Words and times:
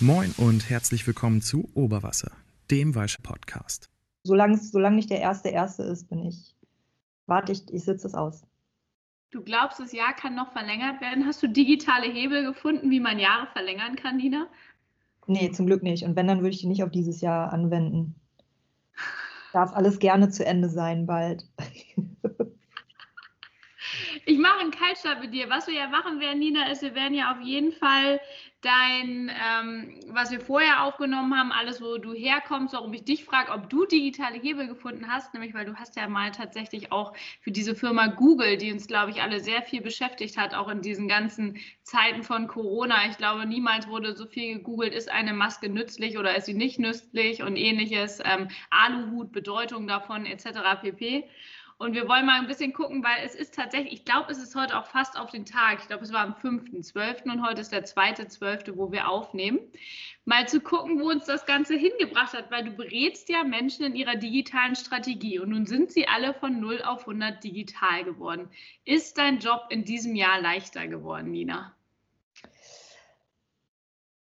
Moin 0.00 0.32
und 0.36 0.70
herzlich 0.70 1.04
willkommen 1.08 1.42
zu 1.42 1.68
Oberwasser, 1.74 2.30
dem 2.70 2.94
Walsche 2.94 3.20
Podcast. 3.20 3.90
Solange, 4.22 4.56
solange 4.56 4.94
nicht 4.94 5.10
der 5.10 5.18
erste 5.18 5.48
Erste 5.48 5.82
ist, 5.82 6.08
bin 6.08 6.24
ich, 6.24 6.54
warte 7.26 7.50
ich, 7.50 7.68
ich 7.72 7.82
sitze 7.82 8.06
es 8.06 8.14
aus. 8.14 8.44
Du 9.32 9.42
glaubst, 9.42 9.80
das 9.80 9.90
Jahr 9.90 10.14
kann 10.14 10.36
noch 10.36 10.52
verlängert 10.52 11.00
werden? 11.00 11.26
Hast 11.26 11.42
du 11.42 11.48
digitale 11.48 12.06
Hebel 12.06 12.44
gefunden, 12.44 12.92
wie 12.92 13.00
man 13.00 13.18
Jahre 13.18 13.48
verlängern 13.52 13.96
kann, 13.96 14.18
Nina? 14.18 14.46
Nee, 15.26 15.50
zum 15.50 15.66
Glück 15.66 15.82
nicht. 15.82 16.04
Und 16.04 16.14
wenn, 16.14 16.28
dann 16.28 16.42
würde 16.42 16.50
ich 16.50 16.60
die 16.60 16.68
nicht 16.68 16.84
auf 16.84 16.92
dieses 16.92 17.20
Jahr 17.20 17.52
anwenden. 17.52 18.14
Darf 19.52 19.72
alles 19.72 19.98
gerne 19.98 20.28
zu 20.28 20.46
Ende 20.46 20.68
sein 20.68 21.06
bald. 21.06 21.44
Ich 24.28 24.36
mache 24.36 24.60
einen 24.60 24.72
Kaltstart 24.72 25.22
mit 25.22 25.32
dir. 25.32 25.48
Was 25.48 25.68
wir 25.68 25.74
ja 25.74 25.88
machen 25.88 26.20
werden, 26.20 26.38
Nina, 26.38 26.70
ist, 26.70 26.82
wir 26.82 26.94
werden 26.94 27.14
ja 27.14 27.32
auf 27.32 27.40
jeden 27.40 27.72
Fall 27.72 28.20
dein, 28.60 29.30
ähm, 29.30 30.00
was 30.08 30.30
wir 30.30 30.38
vorher 30.38 30.84
aufgenommen 30.84 31.34
haben, 31.34 31.50
alles, 31.50 31.80
wo 31.80 31.96
du 31.96 32.12
herkommst, 32.12 32.74
warum 32.74 32.92
ich 32.92 33.04
dich 33.04 33.24
frage, 33.24 33.52
ob 33.52 33.70
du 33.70 33.86
digitale 33.86 34.38
Hebel 34.38 34.66
gefunden 34.68 35.10
hast, 35.10 35.32
nämlich 35.32 35.54
weil 35.54 35.64
du 35.64 35.76
hast 35.76 35.96
ja 35.96 36.06
mal 36.08 36.30
tatsächlich 36.30 36.92
auch 36.92 37.14
für 37.40 37.52
diese 37.52 37.74
Firma 37.74 38.08
Google, 38.08 38.58
die 38.58 38.70
uns, 38.70 38.86
glaube 38.86 39.12
ich, 39.12 39.22
alle 39.22 39.40
sehr 39.40 39.62
viel 39.62 39.80
beschäftigt 39.80 40.36
hat, 40.36 40.52
auch 40.52 40.68
in 40.68 40.82
diesen 40.82 41.08
ganzen 41.08 41.56
Zeiten 41.82 42.22
von 42.22 42.48
Corona. 42.48 43.06
Ich 43.08 43.16
glaube, 43.16 43.46
niemals 43.46 43.88
wurde 43.88 44.14
so 44.14 44.26
viel 44.26 44.58
gegoogelt, 44.58 44.92
ist 44.92 45.10
eine 45.10 45.32
Maske 45.32 45.70
nützlich 45.70 46.18
oder 46.18 46.36
ist 46.36 46.44
sie 46.44 46.54
nicht 46.54 46.78
nützlich 46.78 47.42
und 47.42 47.56
ähnliches, 47.56 48.20
ähm, 48.22 48.48
Aluhut, 48.68 49.32
Bedeutung 49.32 49.86
davon 49.86 50.26
etc. 50.26 50.82
pp. 50.82 51.24
Und 51.78 51.94
wir 51.94 52.08
wollen 52.08 52.26
mal 52.26 52.40
ein 52.40 52.48
bisschen 52.48 52.72
gucken, 52.72 53.04
weil 53.04 53.24
es 53.24 53.36
ist 53.36 53.54
tatsächlich, 53.54 53.92
ich 53.92 54.04
glaube, 54.04 54.32
es 54.32 54.38
ist 54.38 54.56
heute 54.56 54.76
auch 54.76 54.86
fast 54.86 55.16
auf 55.16 55.30
den 55.30 55.44
Tag. 55.44 55.78
Ich 55.80 55.86
glaube, 55.86 56.02
es 56.02 56.12
war 56.12 56.22
am 56.22 56.34
5.12. 56.34 57.30
und 57.30 57.46
heute 57.46 57.60
ist 57.60 57.70
der 57.70 57.84
2.12., 57.84 58.76
wo 58.76 58.90
wir 58.90 59.08
aufnehmen. 59.08 59.60
Mal 60.24 60.48
zu 60.48 60.60
gucken, 60.60 61.00
wo 61.00 61.08
uns 61.08 61.26
das 61.26 61.46
Ganze 61.46 61.76
hingebracht 61.76 62.32
hat, 62.32 62.50
weil 62.50 62.64
du 62.64 62.72
berätst 62.72 63.28
ja 63.28 63.44
Menschen 63.44 63.84
in 63.84 63.94
ihrer 63.94 64.16
digitalen 64.16 64.74
Strategie 64.74 65.38
und 65.38 65.50
nun 65.50 65.66
sind 65.66 65.92
sie 65.92 66.08
alle 66.08 66.34
von 66.34 66.58
0 66.58 66.82
auf 66.82 67.02
100 67.02 67.44
digital 67.44 68.02
geworden. 68.02 68.50
Ist 68.84 69.16
dein 69.16 69.38
Job 69.38 69.66
in 69.70 69.84
diesem 69.84 70.16
Jahr 70.16 70.40
leichter 70.40 70.88
geworden, 70.88 71.30
Nina? 71.30 71.76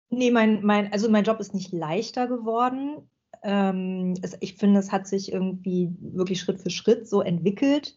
Nee, 0.09 0.31
mein, 0.31 0.61
mein, 0.65 0.91
also 0.91 1.09
mein 1.09 1.23
Job 1.23 1.39
ist 1.39 1.53
nicht 1.53 1.71
leichter 1.71 2.27
geworden. 2.27 3.09
Ähm, 3.45 4.15
es, 4.23 4.35
ich 4.41 4.55
finde, 4.55 4.79
es 4.79 4.91
hat 4.91 5.07
sich 5.07 5.31
irgendwie 5.31 5.95
wirklich 6.01 6.39
Schritt 6.39 6.59
für 6.59 6.71
Schritt 6.71 7.07
so 7.07 7.21
entwickelt. 7.21 7.95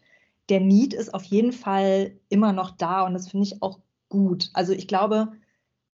Der 0.49 0.59
Need 0.59 0.93
ist 0.93 1.13
auf 1.13 1.23
jeden 1.23 1.51
Fall 1.51 2.13
immer 2.29 2.53
noch 2.53 2.71
da 2.71 3.05
und 3.05 3.13
das 3.13 3.29
finde 3.29 3.47
ich 3.47 3.61
auch 3.61 3.79
gut. 4.09 4.51
Also 4.53 4.73
ich 4.73 4.87
glaube, 4.87 5.31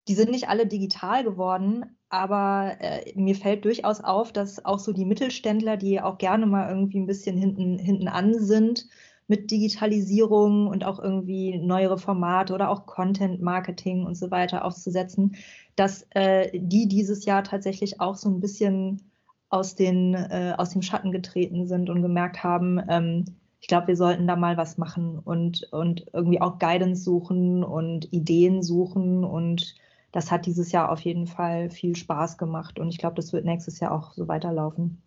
die 0.08 0.14
sind 0.14 0.30
nicht 0.30 0.48
alle 0.48 0.66
digital 0.66 1.24
geworden, 1.24 1.96
aber 2.08 2.76
äh, 2.80 3.12
mir 3.16 3.34
fällt 3.36 3.64
durchaus 3.64 4.00
auf, 4.00 4.32
dass 4.32 4.64
auch 4.64 4.78
so 4.78 4.92
die 4.92 5.04
Mittelständler, 5.04 5.76
die 5.76 6.00
auch 6.00 6.18
gerne 6.18 6.46
mal 6.46 6.68
irgendwie 6.68 6.98
ein 6.98 7.06
bisschen 7.06 7.36
hinten, 7.36 7.78
hinten 7.78 8.08
an 8.08 8.34
sind 8.38 8.88
mit 9.26 9.50
Digitalisierung 9.50 10.66
und 10.66 10.84
auch 10.84 10.98
irgendwie 10.98 11.58
neuere 11.58 11.98
Formate 11.98 12.52
oder 12.54 12.70
auch 12.70 12.86
Content 12.86 13.40
Marketing 13.40 14.04
und 14.04 14.16
so 14.16 14.30
weiter 14.30 14.64
aufzusetzen, 14.64 15.36
dass 15.76 16.06
äh, 16.10 16.50
die 16.54 16.88
dieses 16.88 17.24
Jahr 17.24 17.42
tatsächlich 17.44 18.00
auch 18.00 18.16
so 18.16 18.28
ein 18.28 18.40
bisschen 18.40 19.10
aus, 19.54 19.76
den, 19.76 20.14
äh, 20.14 20.54
aus 20.58 20.70
dem 20.70 20.82
Schatten 20.82 21.12
getreten 21.12 21.66
sind 21.66 21.88
und 21.88 22.02
gemerkt 22.02 22.42
haben, 22.42 22.82
ähm, 22.88 23.24
ich 23.60 23.68
glaube, 23.68 23.86
wir 23.86 23.96
sollten 23.96 24.26
da 24.26 24.34
mal 24.36 24.58
was 24.58 24.76
machen 24.76 25.18
und, 25.18 25.62
und 25.72 26.04
irgendwie 26.12 26.40
auch 26.40 26.58
Guidance 26.58 27.02
suchen 27.02 27.64
und 27.64 28.12
Ideen 28.12 28.62
suchen. 28.62 29.24
Und 29.24 29.74
das 30.12 30.30
hat 30.30 30.44
dieses 30.44 30.70
Jahr 30.70 30.92
auf 30.92 31.00
jeden 31.00 31.26
Fall 31.26 31.70
viel 31.70 31.96
Spaß 31.96 32.36
gemacht. 32.36 32.78
Und 32.78 32.90
ich 32.90 32.98
glaube, 32.98 33.14
das 33.14 33.32
wird 33.32 33.46
nächstes 33.46 33.80
Jahr 33.80 33.92
auch 33.92 34.12
so 34.12 34.28
weiterlaufen. 34.28 35.00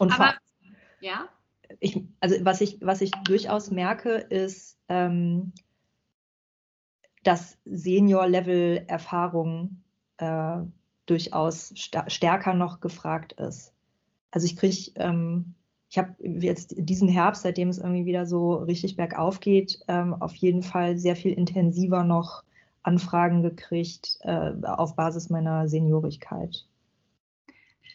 Und 0.00 0.12
Aber, 0.12 0.34
ja. 0.98 1.28
Ich, 1.78 2.02
also 2.18 2.44
was 2.44 2.60
ich, 2.60 2.78
was 2.80 3.02
ich 3.02 3.12
durchaus 3.22 3.70
merke, 3.70 4.14
ist, 4.14 4.76
ähm, 4.88 5.52
dass 7.22 7.56
Senior-Level-Erfahrung 7.66 9.80
äh, 10.16 10.56
durchaus 11.10 11.72
stärker 11.76 12.54
noch 12.54 12.80
gefragt 12.80 13.32
ist. 13.32 13.72
Also 14.30 14.46
ich 14.46 14.56
kriege, 14.56 14.92
ähm, 14.96 15.54
ich 15.90 15.98
habe 15.98 16.14
jetzt 16.20 16.74
diesen 16.78 17.08
Herbst, 17.08 17.42
seitdem 17.42 17.68
es 17.68 17.78
irgendwie 17.78 18.06
wieder 18.06 18.26
so 18.26 18.54
richtig 18.54 18.96
bergauf 18.96 19.40
geht, 19.40 19.80
ähm, 19.88 20.14
auf 20.14 20.34
jeden 20.36 20.62
Fall 20.62 20.96
sehr 20.96 21.16
viel 21.16 21.32
intensiver 21.32 22.04
noch 22.04 22.44
Anfragen 22.82 23.42
gekriegt 23.42 24.18
äh, 24.20 24.52
auf 24.62 24.94
Basis 24.94 25.30
meiner 25.30 25.68
Seniorigkeit. 25.68 26.64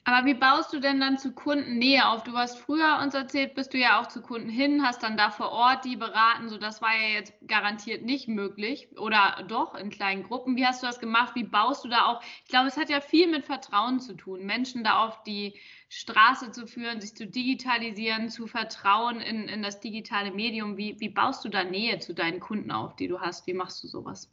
Aber 0.07 0.27
wie 0.27 0.35
baust 0.35 0.71
du 0.71 0.79
denn 0.79 0.99
dann 0.99 1.17
zu 1.17 1.31
Kunden 1.31 1.79
Nähe 1.79 2.07
auf? 2.07 2.23
Du 2.23 2.33
hast 2.33 2.59
früher 2.59 2.99
uns 3.01 3.15
erzählt, 3.15 3.55
bist 3.55 3.73
du 3.73 3.79
ja 3.79 3.99
auch 3.99 4.05
zu 4.05 4.21
Kunden 4.21 4.49
hin, 4.49 4.83
hast 4.83 5.01
dann 5.01 5.17
da 5.17 5.31
vor 5.31 5.51
Ort 5.51 5.83
die 5.83 5.95
beraten. 5.95 6.47
So, 6.47 6.59
das 6.59 6.79
war 6.79 6.95
ja 6.95 7.15
jetzt 7.15 7.33
garantiert 7.47 8.03
nicht 8.03 8.27
möglich. 8.27 8.87
Oder 8.99 9.43
doch 9.47 9.73
in 9.73 9.89
kleinen 9.89 10.21
Gruppen. 10.21 10.57
Wie 10.57 10.65
hast 10.65 10.83
du 10.83 10.85
das 10.85 10.99
gemacht? 10.99 11.33
Wie 11.33 11.43
baust 11.43 11.83
du 11.83 11.89
da 11.89 12.05
auch? 12.05 12.21
Ich 12.43 12.49
glaube, 12.49 12.67
es 12.67 12.77
hat 12.77 12.91
ja 12.91 13.01
viel 13.01 13.31
mit 13.31 13.45
Vertrauen 13.45 13.99
zu 13.99 14.13
tun, 14.13 14.45
Menschen 14.45 14.83
da 14.83 15.03
auf 15.03 15.23
die 15.23 15.55
Straße 15.89 16.51
zu 16.51 16.67
führen, 16.67 17.01
sich 17.01 17.15
zu 17.15 17.25
digitalisieren, 17.25 18.29
zu 18.29 18.45
vertrauen 18.45 19.21
in, 19.21 19.47
in 19.47 19.63
das 19.63 19.79
digitale 19.79 20.29
Medium. 20.29 20.77
Wie, 20.77 20.99
wie 20.99 21.09
baust 21.09 21.43
du 21.43 21.49
da 21.49 21.63
Nähe 21.63 21.97
zu 21.97 22.13
deinen 22.13 22.39
Kunden 22.39 22.69
auf, 22.69 22.95
die 22.95 23.07
du 23.07 23.21
hast? 23.21 23.47
Wie 23.47 23.53
machst 23.53 23.83
du 23.83 23.87
sowas? 23.87 24.29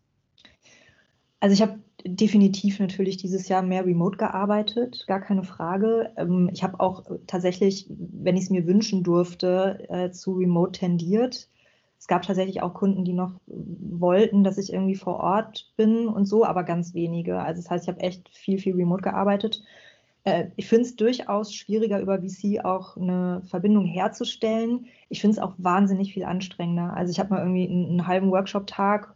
Also 1.41 1.55
ich 1.55 1.63
habe 1.63 1.83
definitiv 2.05 2.79
natürlich 2.81 3.17
dieses 3.17 3.49
Jahr 3.49 3.63
mehr 3.63 3.87
remote 3.87 4.17
gearbeitet, 4.17 5.05
gar 5.07 5.21
keine 5.21 5.45
Frage. 5.45 6.13
Ähm, 6.17 6.51
ich 6.53 6.63
habe 6.63 6.81
auch 6.81 7.05
tatsächlich, 7.27 7.87
wenn 7.89 8.37
ich 8.37 8.45
es 8.45 8.51
mir 8.51 8.67
wünschen 8.67 9.03
durfte, 9.03 9.87
äh, 9.89 10.11
zu 10.11 10.33
remote 10.33 10.73
tendiert. 10.73 11.49
Es 11.99 12.09
gab 12.09 12.23
tatsächlich 12.23 12.63
auch 12.63 12.75
Kunden, 12.75 13.05
die 13.05 13.13
noch 13.13 13.35
wollten, 13.47 14.43
dass 14.43 14.59
ich 14.59 14.73
irgendwie 14.73 14.97
vor 14.97 15.19
Ort 15.21 15.73
bin 15.77 16.09
und 16.09 16.27
so, 16.27 16.45
aber 16.45 16.65
ganz 16.65 16.95
wenige. 16.95 17.41
Also 17.41 17.63
das 17.63 17.71
heißt, 17.71 17.85
ich 17.85 17.89
habe 17.89 18.01
echt 18.01 18.29
viel, 18.31 18.59
viel 18.59 18.75
remote 18.75 19.03
gearbeitet. 19.03 19.63
Äh, 20.25 20.47
ich 20.57 20.69
finde 20.69 20.83
es 20.85 20.97
durchaus 20.97 21.55
schwieriger, 21.55 22.01
über 22.01 22.21
VC 22.21 22.65
auch 22.65 22.97
eine 22.97 23.43
Verbindung 23.45 23.85
herzustellen. 23.85 24.87
Ich 25.09 25.21
finde 25.21 25.37
es 25.37 25.43
auch 25.43 25.55
wahnsinnig 25.59 26.13
viel 26.13 26.25
anstrengender. 26.25 26.95
Also 26.97 27.13
ich 27.13 27.21
habe 27.21 27.31
mal 27.31 27.41
irgendwie 27.41 27.69
einen, 27.69 27.87
einen 27.87 28.07
halben 28.07 28.31
Workshop-Tag 28.31 29.15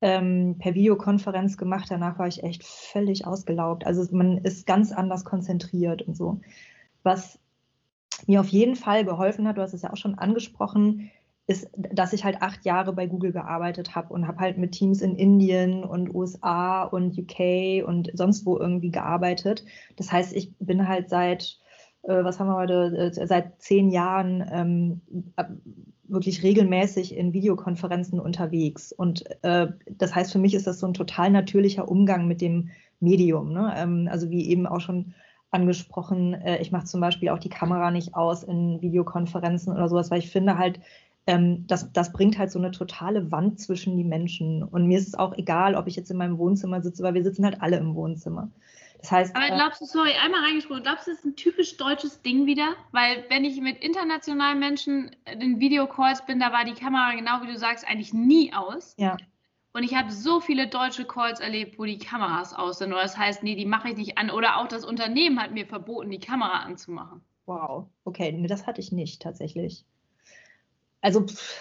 ähm, 0.00 0.56
per 0.58 0.74
Videokonferenz 0.74 1.56
gemacht. 1.56 1.86
Danach 1.90 2.18
war 2.18 2.26
ich 2.26 2.42
echt 2.42 2.64
völlig 2.64 3.26
ausgelaugt. 3.26 3.86
Also 3.86 4.04
man 4.14 4.38
ist 4.38 4.66
ganz 4.66 4.92
anders 4.92 5.24
konzentriert 5.24 6.02
und 6.02 6.16
so. 6.16 6.40
Was 7.02 7.38
mir 8.26 8.40
auf 8.40 8.48
jeden 8.48 8.76
Fall 8.76 9.04
geholfen 9.04 9.46
hat, 9.46 9.56
du 9.56 9.62
hast 9.62 9.74
es 9.74 9.82
ja 9.82 9.92
auch 9.92 9.96
schon 9.96 10.16
angesprochen, 10.16 11.10
ist, 11.46 11.68
dass 11.76 12.12
ich 12.12 12.24
halt 12.24 12.42
acht 12.42 12.64
Jahre 12.64 12.92
bei 12.92 13.06
Google 13.06 13.32
gearbeitet 13.32 13.96
habe 13.96 14.14
und 14.14 14.28
habe 14.28 14.38
halt 14.38 14.56
mit 14.56 14.72
Teams 14.72 15.02
in 15.02 15.16
Indien 15.16 15.82
und 15.82 16.14
USA 16.14 16.84
und 16.84 17.18
UK 17.18 17.84
und 17.86 18.10
sonst 18.14 18.46
wo 18.46 18.56
irgendwie 18.56 18.90
gearbeitet. 18.90 19.64
Das 19.96 20.12
heißt, 20.12 20.34
ich 20.34 20.52
bin 20.60 20.86
halt 20.86 21.08
seit, 21.08 21.58
äh, 22.02 22.24
was 22.24 22.38
haben 22.38 22.48
wir 22.48 22.56
heute, 22.56 23.12
äh, 23.16 23.26
seit 23.26 23.60
zehn 23.60 23.90
Jahren 23.90 24.44
ähm, 24.50 25.00
wirklich 26.08 26.42
regelmäßig 26.42 27.16
in 27.16 27.32
Videokonferenzen 27.32 28.18
unterwegs. 28.18 28.92
Und 28.92 29.24
äh, 29.42 29.68
das 29.90 30.14
heißt, 30.14 30.32
für 30.32 30.38
mich 30.38 30.54
ist 30.54 30.66
das 30.66 30.80
so 30.80 30.86
ein 30.86 30.94
total 30.94 31.30
natürlicher 31.30 31.88
Umgang 31.88 32.26
mit 32.26 32.40
dem 32.40 32.70
Medium. 33.00 33.52
Ne? 33.52 33.72
Ähm, 33.76 34.08
also 34.10 34.30
wie 34.30 34.48
eben 34.48 34.66
auch 34.66 34.80
schon 34.80 35.14
angesprochen, 35.52 36.40
ich 36.60 36.70
mache 36.70 36.84
zum 36.84 37.00
Beispiel 37.00 37.30
auch 37.30 37.40
die 37.40 37.48
Kamera 37.48 37.90
nicht 37.90 38.14
aus 38.14 38.44
in 38.44 38.80
Videokonferenzen 38.82 39.72
oder 39.72 39.88
sowas, 39.88 40.08
weil 40.08 40.20
ich 40.20 40.30
finde 40.30 40.56
halt, 40.58 40.78
ähm, 41.26 41.66
das, 41.66 41.92
das 41.92 42.12
bringt 42.12 42.38
halt 42.38 42.50
so 42.50 42.58
eine 42.58 42.70
totale 42.70 43.30
Wand 43.30 43.60
zwischen 43.60 43.96
die 43.96 44.04
Menschen. 44.04 44.62
Und 44.62 44.86
mir 44.86 44.98
ist 44.98 45.08
es 45.08 45.14
auch 45.14 45.36
egal, 45.36 45.74
ob 45.74 45.86
ich 45.86 45.96
jetzt 45.96 46.10
in 46.10 46.16
meinem 46.16 46.38
Wohnzimmer 46.38 46.82
sitze, 46.82 47.02
weil 47.02 47.14
wir 47.14 47.24
sitzen 47.24 47.44
halt 47.44 47.60
alle 47.60 47.78
im 47.78 47.94
Wohnzimmer. 47.94 48.50
Das 49.00 49.10
heißt. 49.10 49.36
Aber 49.36 49.46
äh, 49.46 49.54
glaubst 49.54 49.80
du, 49.80 49.86
sorry, 49.86 50.12
einmal 50.22 50.44
reingesprochen, 50.44 50.82
glaubst 50.82 51.06
du, 51.06 51.10
das 51.10 51.20
ist 51.20 51.24
ein 51.24 51.36
typisch 51.36 51.76
deutsches 51.76 52.22
Ding 52.22 52.46
wieder? 52.46 52.74
Weil, 52.92 53.24
wenn 53.28 53.44
ich 53.44 53.60
mit 53.60 53.78
internationalen 53.82 54.58
Menschen 54.58 55.16
in 55.24 55.58
Videocalls 55.58 56.24
bin, 56.26 56.38
da 56.38 56.52
war 56.52 56.64
die 56.64 56.74
Kamera, 56.74 57.14
genau 57.14 57.42
wie 57.42 57.46
du 57.46 57.58
sagst, 57.58 57.86
eigentlich 57.88 58.12
nie 58.12 58.52
aus. 58.52 58.94
Ja. 58.98 59.16
Und 59.72 59.84
ich 59.84 59.94
habe 59.94 60.10
so 60.10 60.40
viele 60.40 60.66
deutsche 60.66 61.04
Calls 61.04 61.40
erlebt, 61.40 61.78
wo 61.78 61.84
die 61.84 61.98
Kameras 61.98 62.52
aus 62.52 62.78
sind. 62.78 62.92
Oder 62.92 63.02
das 63.02 63.16
heißt, 63.16 63.42
nee, 63.42 63.54
die 63.54 63.66
mache 63.66 63.90
ich 63.90 63.96
nicht 63.96 64.18
an. 64.18 64.30
Oder 64.30 64.58
auch 64.58 64.66
das 64.66 64.84
Unternehmen 64.84 65.40
hat 65.40 65.52
mir 65.52 65.66
verboten, 65.66 66.10
die 66.10 66.18
Kamera 66.18 66.60
anzumachen. 66.60 67.20
Wow, 67.46 67.86
okay, 68.04 68.32
nee, 68.32 68.48
das 68.48 68.66
hatte 68.66 68.80
ich 68.80 68.92
nicht 68.92 69.22
tatsächlich. 69.22 69.84
Also, 71.00 71.26
pff, 71.26 71.54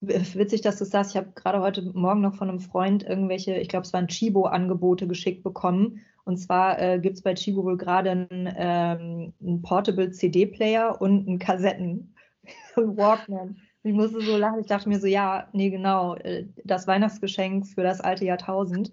witzig, 0.00 0.60
dass 0.60 0.78
du 0.78 0.84
sagst, 0.84 1.12
ich 1.12 1.16
habe 1.16 1.32
gerade 1.34 1.60
heute 1.60 1.82
Morgen 1.82 2.20
noch 2.20 2.34
von 2.34 2.48
einem 2.48 2.60
Freund 2.60 3.02
irgendwelche, 3.02 3.56
ich 3.56 3.68
glaube, 3.68 3.86
es 3.86 3.92
waren 3.92 4.08
Chibo-Angebote 4.08 5.08
geschickt 5.08 5.42
bekommen. 5.42 6.04
Und 6.28 6.36
zwar 6.36 6.78
äh, 6.78 6.98
gibt 6.98 7.16
es 7.16 7.22
bei 7.22 7.32
Chibo 7.32 7.64
wohl 7.64 7.78
gerade 7.78 8.10
einen, 8.10 8.52
ähm, 8.54 9.32
einen 9.40 9.62
Portable 9.62 10.10
CD-Player 10.10 11.00
und 11.00 11.26
einen 11.26 11.38
Kassetten 11.38 12.14
Walkman. 12.76 13.56
Ich 13.82 13.94
musste 13.94 14.20
so 14.20 14.36
lachen. 14.36 14.60
Ich 14.60 14.66
dachte 14.66 14.90
mir 14.90 15.00
so, 15.00 15.06
ja, 15.06 15.48
nee, 15.54 15.70
genau, 15.70 16.16
äh, 16.16 16.44
das 16.64 16.86
Weihnachtsgeschenk 16.86 17.68
für 17.68 17.82
das 17.82 18.02
alte 18.02 18.26
Jahrtausend. 18.26 18.92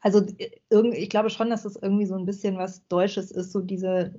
also 0.00 0.26
äh, 0.38 0.88
ich 0.94 1.10
glaube 1.10 1.30
schon, 1.30 1.48
dass 1.48 1.64
es 1.64 1.76
irgendwie 1.80 2.06
so 2.06 2.16
ein 2.16 2.26
bisschen 2.26 2.58
was 2.58 2.84
Deutsches 2.88 3.30
ist, 3.30 3.52
so 3.52 3.60
diese, 3.60 4.12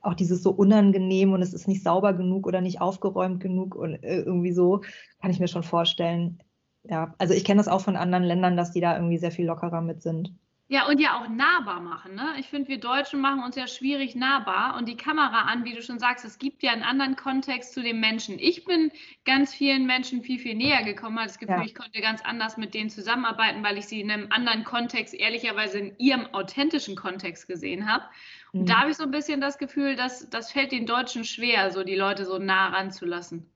auch 0.00 0.14
dieses 0.14 0.42
so 0.42 0.52
unangenehm 0.52 1.34
und 1.34 1.42
es 1.42 1.52
ist 1.52 1.68
nicht 1.68 1.82
sauber 1.82 2.14
genug 2.14 2.46
oder 2.46 2.62
nicht 2.62 2.80
aufgeräumt 2.80 3.38
genug 3.42 3.74
und 3.74 4.02
äh, 4.02 4.20
irgendwie 4.20 4.52
so, 4.52 4.80
kann 5.20 5.30
ich 5.30 5.40
mir 5.40 5.48
schon 5.48 5.62
vorstellen. 5.62 6.38
Ja, 6.84 7.14
also 7.18 7.34
ich 7.34 7.44
kenne 7.44 7.58
das 7.58 7.68
auch 7.68 7.82
von 7.82 7.96
anderen 7.96 8.24
Ländern, 8.24 8.56
dass 8.56 8.72
die 8.72 8.80
da 8.80 8.96
irgendwie 8.96 9.18
sehr 9.18 9.30
viel 9.30 9.44
lockerer 9.44 9.82
mit 9.82 10.00
sind. 10.00 10.32
Ja, 10.68 10.88
und 10.88 11.00
ja 11.00 11.20
auch 11.20 11.28
nahbar 11.28 11.80
machen. 11.80 12.16
Ne? 12.16 12.34
Ich 12.40 12.48
finde, 12.48 12.68
wir 12.68 12.80
Deutschen 12.80 13.20
machen 13.20 13.44
uns 13.44 13.54
ja 13.54 13.68
schwierig 13.68 14.16
nahbar. 14.16 14.76
Und 14.76 14.88
die 14.88 14.96
Kamera 14.96 15.42
an, 15.42 15.64
wie 15.64 15.74
du 15.74 15.80
schon 15.80 16.00
sagst, 16.00 16.24
es 16.24 16.38
gibt 16.38 16.64
ja 16.64 16.72
einen 16.72 16.82
anderen 16.82 17.14
Kontext 17.14 17.72
zu 17.72 17.84
dem 17.84 18.00
Menschen. 18.00 18.40
Ich 18.40 18.64
bin 18.64 18.90
ganz 19.24 19.54
vielen 19.54 19.86
Menschen 19.86 20.22
viel, 20.22 20.40
viel 20.40 20.56
näher 20.56 20.82
gekommen, 20.82 21.18
habe 21.18 21.28
das 21.28 21.38
Gefühl, 21.38 21.58
ja. 21.58 21.64
ich 21.64 21.74
konnte 21.76 22.00
ganz 22.00 22.20
anders 22.24 22.56
mit 22.56 22.74
denen 22.74 22.90
zusammenarbeiten, 22.90 23.62
weil 23.62 23.78
ich 23.78 23.86
sie 23.86 24.00
in 24.00 24.10
einem 24.10 24.26
anderen 24.30 24.64
Kontext, 24.64 25.14
ehrlicherweise 25.14 25.78
in 25.78 25.96
ihrem 25.98 26.26
authentischen 26.34 26.96
Kontext 26.96 27.46
gesehen 27.46 27.88
habe. 27.88 28.04
Und 28.52 28.62
mhm. 28.62 28.66
da 28.66 28.80
habe 28.80 28.90
ich 28.90 28.96
so 28.96 29.04
ein 29.04 29.12
bisschen 29.12 29.40
das 29.40 29.58
Gefühl, 29.58 29.94
dass 29.94 30.28
das 30.30 30.50
fällt 30.50 30.72
den 30.72 30.86
Deutschen 30.86 31.24
schwer, 31.24 31.70
so 31.70 31.84
die 31.84 31.94
Leute 31.94 32.24
so 32.24 32.38
nah 32.38 32.70
ranzulassen. 32.70 33.48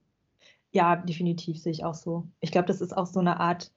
Ja, 0.71 0.95
definitiv 0.95 1.57
sehe 1.57 1.73
ich 1.73 1.83
auch 1.83 1.93
so. 1.93 2.29
Ich 2.39 2.53
glaube, 2.53 2.67
das 2.67 2.79
ist 2.79 2.95
auch 2.95 3.05
so 3.05 3.19
eine 3.19 3.41
Art 3.41 3.71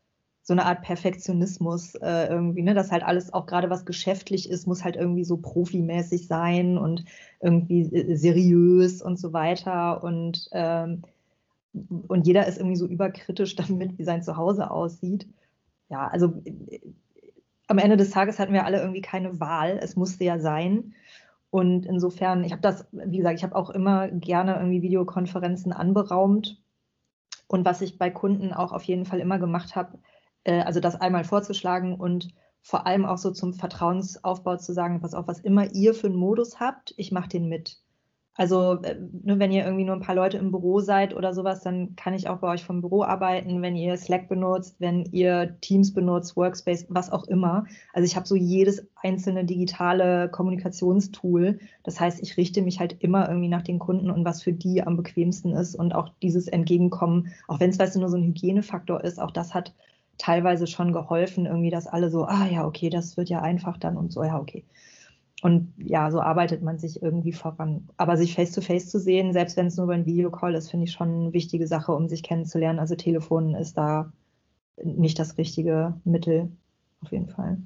so 0.46 0.52
eine 0.52 0.66
Art 0.66 0.82
Perfektionismus 0.82 1.94
äh, 1.94 2.26
irgendwie, 2.28 2.62
ne? 2.62 2.74
dass 2.74 2.92
halt 2.92 3.02
alles, 3.02 3.32
auch 3.32 3.46
gerade 3.46 3.70
was 3.70 3.86
geschäftlich 3.86 4.50
ist, 4.50 4.66
muss 4.66 4.84
halt 4.84 4.94
irgendwie 4.94 5.24
so 5.24 5.38
profimäßig 5.38 6.28
sein 6.28 6.76
und 6.76 7.06
irgendwie 7.40 7.80
äh, 7.80 8.14
seriös 8.14 9.00
und 9.00 9.18
so 9.18 9.32
weiter. 9.32 10.04
Und, 10.04 10.50
ähm, 10.52 11.02
und 11.72 12.26
jeder 12.26 12.46
ist 12.46 12.58
irgendwie 12.58 12.76
so 12.76 12.86
überkritisch 12.86 13.56
damit, 13.56 13.98
wie 13.98 14.04
sein 14.04 14.22
Zuhause 14.22 14.70
aussieht. 14.70 15.26
Ja, 15.88 16.08
also 16.08 16.34
äh, 16.44 16.80
am 17.66 17.78
Ende 17.78 17.96
des 17.96 18.10
Tages 18.10 18.38
hatten 18.38 18.52
wir 18.52 18.66
alle 18.66 18.80
irgendwie 18.80 19.00
keine 19.00 19.40
Wahl. 19.40 19.80
Es 19.82 19.96
musste 19.96 20.24
ja 20.24 20.38
sein. 20.38 20.94
Und 21.48 21.86
insofern, 21.86 22.44
ich 22.44 22.52
habe 22.52 22.60
das, 22.60 22.86
wie 22.92 23.16
gesagt, 23.16 23.38
ich 23.38 23.44
habe 23.44 23.56
auch 23.56 23.70
immer 23.70 24.08
gerne 24.08 24.56
irgendwie 24.56 24.82
Videokonferenzen 24.82 25.72
anberaumt. 25.72 26.60
Und 27.46 27.64
was 27.64 27.80
ich 27.80 27.96
bei 27.96 28.10
Kunden 28.10 28.52
auch 28.52 28.72
auf 28.72 28.82
jeden 28.82 29.06
Fall 29.06 29.20
immer 29.20 29.38
gemacht 29.38 29.74
habe, 29.74 29.96
äh, 29.96 30.13
also 30.52 30.80
das 30.80 31.00
einmal 31.00 31.24
vorzuschlagen 31.24 31.94
und 31.94 32.28
vor 32.62 32.86
allem 32.86 33.04
auch 33.04 33.18
so 33.18 33.30
zum 33.30 33.52
Vertrauensaufbau 33.52 34.56
zu 34.56 34.72
sagen, 34.72 35.00
pass 35.00 35.14
auf, 35.14 35.28
was 35.28 35.40
immer 35.40 35.72
ihr 35.74 35.94
für 35.94 36.06
einen 36.06 36.16
Modus 36.16 36.60
habt, 36.60 36.94
ich 36.96 37.12
mache 37.12 37.28
den 37.28 37.48
mit. 37.48 37.78
Also 38.36 38.82
äh, 38.82 38.96
ne, 39.22 39.38
wenn 39.38 39.52
ihr 39.52 39.64
irgendwie 39.64 39.84
nur 39.84 39.94
ein 39.94 40.00
paar 40.00 40.14
Leute 40.16 40.38
im 40.38 40.50
Büro 40.50 40.80
seid 40.80 41.14
oder 41.14 41.32
sowas, 41.34 41.60
dann 41.62 41.94
kann 41.94 42.14
ich 42.14 42.28
auch 42.28 42.38
bei 42.38 42.48
euch 42.48 42.64
vom 42.64 42.80
Büro 42.80 43.04
arbeiten, 43.04 43.62
wenn 43.62 43.76
ihr 43.76 43.96
Slack 43.96 44.28
benutzt, 44.28 44.76
wenn 44.80 45.04
ihr 45.12 45.56
Teams 45.60 45.94
benutzt, 45.94 46.36
Workspace, 46.36 46.86
was 46.88 47.12
auch 47.12 47.24
immer. 47.28 47.66
Also 47.92 48.06
ich 48.06 48.16
habe 48.16 48.26
so 48.26 48.34
jedes 48.34 48.88
einzelne 48.96 49.44
digitale 49.44 50.28
Kommunikationstool. 50.30 51.60
Das 51.84 52.00
heißt, 52.00 52.20
ich 52.22 52.36
richte 52.36 52.62
mich 52.62 52.80
halt 52.80 52.96
immer 53.00 53.28
irgendwie 53.28 53.48
nach 53.48 53.62
den 53.62 53.78
Kunden 53.78 54.10
und 54.10 54.24
was 54.24 54.42
für 54.42 54.52
die 54.52 54.82
am 54.82 54.96
bequemsten 54.96 55.52
ist 55.52 55.76
und 55.76 55.94
auch 55.94 56.08
dieses 56.20 56.48
Entgegenkommen, 56.48 57.32
auch 57.46 57.60
wenn 57.60 57.70
es 57.70 57.78
weißt 57.78 57.94
du 57.94 58.00
nur 58.00 58.08
so 58.08 58.16
ein 58.16 58.24
Hygienefaktor 58.24 59.04
ist, 59.04 59.20
auch 59.20 59.30
das 59.30 59.54
hat 59.54 59.74
teilweise 60.18 60.66
schon 60.66 60.92
geholfen, 60.92 61.46
irgendwie, 61.46 61.70
dass 61.70 61.86
alle 61.86 62.10
so, 62.10 62.24
ah 62.24 62.46
ja, 62.46 62.66
okay, 62.66 62.90
das 62.90 63.16
wird 63.16 63.28
ja 63.28 63.42
einfach 63.42 63.78
dann 63.78 63.96
und 63.96 64.12
so, 64.12 64.22
ja, 64.24 64.38
okay. 64.38 64.64
Und 65.42 65.74
ja, 65.76 66.10
so 66.10 66.20
arbeitet 66.20 66.62
man 66.62 66.78
sich 66.78 67.02
irgendwie 67.02 67.32
voran. 67.32 67.88
Aber 67.98 68.16
sich 68.16 68.34
face-to-face 68.34 68.86
-face 68.86 68.90
zu 68.90 68.98
sehen, 68.98 69.32
selbst 69.32 69.56
wenn 69.56 69.66
es 69.66 69.76
nur 69.76 69.84
über 69.84 69.94
ein 69.94 70.06
Videocall 70.06 70.54
ist, 70.54 70.70
finde 70.70 70.84
ich 70.84 70.92
schon 70.92 71.08
eine 71.08 71.32
wichtige 71.34 71.66
Sache, 71.66 71.92
um 71.92 72.08
sich 72.08 72.22
kennenzulernen. 72.22 72.78
Also 72.78 72.94
Telefon 72.94 73.54
ist 73.54 73.76
da 73.76 74.12
nicht 74.82 75.18
das 75.18 75.36
richtige 75.36 75.94
Mittel, 76.04 76.50
auf 77.02 77.12
jeden 77.12 77.28
Fall. 77.28 77.58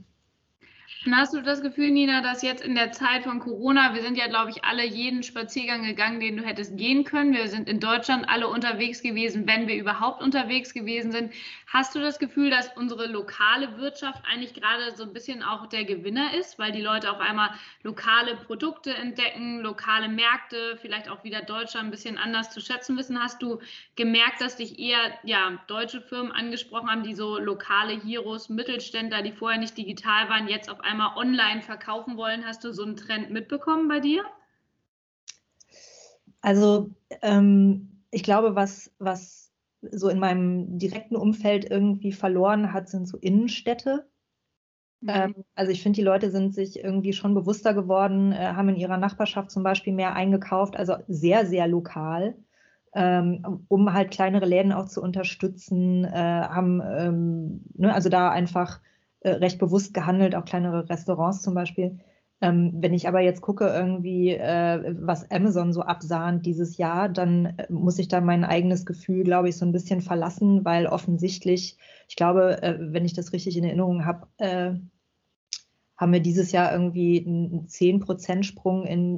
Und 1.06 1.17
hast 1.17 1.32
du 1.32 1.40
das 1.43 1.62
Gefühl, 1.62 1.90
Nina, 1.90 2.23
dass 2.23 2.43
jetzt 2.43 2.64
in 2.64 2.75
der 2.75 2.93
Zeit 2.93 3.23
von 3.23 3.38
Corona, 3.38 3.94
wir 3.94 4.02
sind 4.02 4.17
ja, 4.17 4.26
glaube 4.26 4.50
ich, 4.50 4.64
alle 4.64 4.85
jeden 4.85 5.23
Spaziergang 5.23 5.85
gegangen, 5.85 6.19
den 6.19 6.37
du 6.37 6.43
hättest 6.43 6.76
gehen 6.76 7.05
können. 7.05 7.32
Wir 7.32 7.49
sind 7.49 7.69
in 7.69 7.79
Deutschland 7.79 8.29
alle 8.29 8.49
unterwegs 8.49 9.00
gewesen, 9.00 9.46
wenn 9.46 9.69
wir 9.69 9.76
überhaupt 9.76 10.23
unterwegs 10.23 10.75
gewesen 10.75 11.12
sind. 11.12 11.32
Hast 11.67 11.94
du 11.94 12.00
das 12.00 12.19
Gefühl, 12.19 12.50
dass 12.50 12.75
unsere 12.76 13.06
lokale 13.06 13.76
Wirtschaft 13.79 14.23
eigentlich 14.25 14.55
gerade 14.55 14.96
so 14.96 15.05
ein 15.05 15.12
bisschen 15.12 15.43
auch 15.43 15.67
der 15.67 15.85
Gewinner 15.85 16.35
ist, 16.35 16.58
weil 16.58 16.73
die 16.73 16.81
Leute 16.81 17.11
auf 17.11 17.20
einmal 17.20 17.50
lokale 17.82 18.37
Produkte 18.37 18.93
entdecken, 18.94 19.61
lokale 19.61 20.08
Märkte, 20.08 20.79
vielleicht 20.81 21.08
auch 21.08 21.25
wieder 21.25 21.43
Deutschland 21.43 21.88
ein 21.88 21.90
bisschen 21.90 22.19
anders 22.19 22.50
zu 22.50 22.61
schätzen 22.61 22.96
wissen? 22.96 23.23
Hast 23.23 23.43
du 23.43 23.61
gemerkt, 23.94 24.40
dass 24.40 24.56
dich 24.56 24.79
eher 24.79 24.99
ja, 25.23 25.58
deutsche 25.69 26.00
Firmen 26.00 26.32
angesprochen 26.32 26.90
haben, 26.90 27.02
die 27.02 27.14
so 27.14 27.38
lokale 27.38 28.00
Heroes, 28.00 28.49
Mittelständler, 28.49 29.23
die 29.23 29.32
vorher 29.32 29.61
nicht 29.61 29.76
digital 29.76 30.29
waren, 30.29 30.49
jetzt 30.49 30.70
auf 30.70 30.77
einmal 30.80 31.16
online 31.16 31.62
verkaufen 31.62 32.16
wollen. 32.16 32.46
Hast 32.46 32.64
du 32.64 32.72
so 32.72 32.84
einen 32.84 32.96
Trend 32.96 33.30
mitbekommen 33.30 33.88
bei 33.88 34.00
dir? 34.00 34.25
Also 36.40 36.90
ähm, 37.22 38.02
ich 38.10 38.22
glaube, 38.22 38.54
was, 38.54 38.92
was 38.98 39.52
so 39.82 40.08
in 40.08 40.19
meinem 40.19 40.78
direkten 40.78 41.16
Umfeld 41.16 41.70
irgendwie 41.70 42.12
verloren 42.12 42.72
hat, 42.72 42.88
sind 42.88 43.06
so 43.06 43.16
Innenstädte. 43.19 44.08
Mhm. 45.00 45.08
Ähm, 45.08 45.34
also 45.54 45.70
ich 45.70 45.82
finde, 45.82 45.96
die 45.96 46.04
Leute 46.04 46.30
sind 46.30 46.54
sich 46.54 46.82
irgendwie 46.82 47.12
schon 47.12 47.34
bewusster 47.34 47.75
geworden, 47.75 48.32
äh, 48.32 48.52
haben 48.54 48.69
in 48.70 48.76
ihrer 48.76 48.96
Nachbarschaft 48.96 49.50
zum 49.50 49.62
Beispiel 49.62 49.92
mehr 49.92 50.14
eingekauft, 50.14 50.76
also 50.76 50.96
sehr, 51.06 51.46
sehr 51.46 51.69
lokal. 51.69 52.36
Ähm, 52.94 53.64
um 53.69 53.92
halt 53.92 54.10
kleinere 54.10 54.46
Läden 54.46 54.72
auch 54.72 54.86
zu 54.86 55.02
unterstützen, 55.02 56.04
äh, 56.04 56.10
haben 56.10 56.80
ähm, 56.82 57.60
ne, 57.75 57.92
also 57.92 58.08
da 58.08 58.30
einfach 58.30 58.80
äh, 59.20 59.30
recht 59.30 59.58
bewusst 59.58 59.94
gehandelt, 59.94 60.34
auch 60.34 60.44
kleinere 60.44 60.88
Restaurants 60.88 61.42
zum 61.42 61.54
Beispiel. 61.54 61.98
Ähm, 62.40 62.72
wenn 62.76 62.94
ich 62.94 63.08
aber 63.08 63.20
jetzt 63.20 63.40
gucke, 63.40 63.66
irgendwie, 63.66 64.30
äh, 64.30 64.94
was 65.00 65.28
Amazon 65.30 65.72
so 65.72 65.82
absahnt 65.82 66.46
dieses 66.46 66.76
Jahr, 66.76 67.08
dann 67.08 67.46
äh, 67.46 67.66
muss 67.68 67.98
ich 67.98 68.06
da 68.06 68.20
mein 68.20 68.44
eigenes 68.44 68.86
Gefühl, 68.86 69.24
glaube 69.24 69.48
ich, 69.48 69.56
so 69.56 69.66
ein 69.66 69.72
bisschen 69.72 70.00
verlassen, 70.00 70.64
weil 70.64 70.86
offensichtlich, 70.86 71.76
ich 72.08 72.14
glaube, 72.14 72.62
äh, 72.62 72.76
wenn 72.78 73.04
ich 73.04 73.14
das 73.14 73.32
richtig 73.32 73.56
in 73.56 73.64
Erinnerung 73.64 74.04
habe, 74.04 74.28
äh, 74.38 74.74
haben 75.96 76.12
wir 76.12 76.20
dieses 76.20 76.52
Jahr 76.52 76.72
irgendwie 76.72 77.24
einen 77.26 77.66
10%-Sprung 77.66 78.86
in 78.86 79.16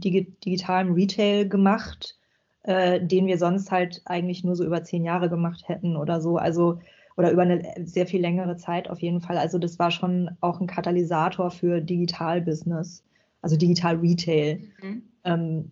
dig 0.00 0.40
digitalem 0.40 0.92
Retail 0.92 1.48
gemacht, 1.48 2.18
äh, 2.64 3.00
den 3.00 3.28
wir 3.28 3.38
sonst 3.38 3.70
halt 3.70 4.02
eigentlich 4.06 4.42
nur 4.42 4.56
so 4.56 4.64
über 4.64 4.82
zehn 4.82 5.04
Jahre 5.04 5.28
gemacht 5.30 5.68
hätten 5.68 5.96
oder 5.96 6.20
so. 6.20 6.36
Also 6.36 6.80
oder 7.16 7.30
über 7.30 7.42
eine 7.42 7.62
sehr 7.84 8.06
viel 8.06 8.20
längere 8.20 8.56
Zeit 8.56 8.90
auf 8.90 9.00
jeden 9.00 9.20
Fall. 9.20 9.38
Also 9.38 9.58
das 9.58 9.78
war 9.78 9.90
schon 9.90 10.30
auch 10.40 10.60
ein 10.60 10.66
Katalysator 10.66 11.50
für 11.50 11.80
Digital-Business, 11.80 13.04
also 13.40 13.56
Digital-Retail. 13.56 14.60
Mhm. 14.82 15.02
Ähm, 15.24 15.70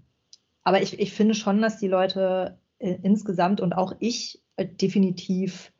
aber 0.63 0.83
ich, 0.83 0.99
ich 0.99 1.13
finde 1.13 1.35
schon, 1.35 1.61
dass 1.61 1.79
die 1.79 1.89
Leute 1.89 2.59
äh, 2.79 2.97
insgesamt 3.03 3.61
und 3.61 3.75
auch 3.75 3.95
ich 4.01 4.43
äh, 4.57 4.67
definitiv 4.67 5.73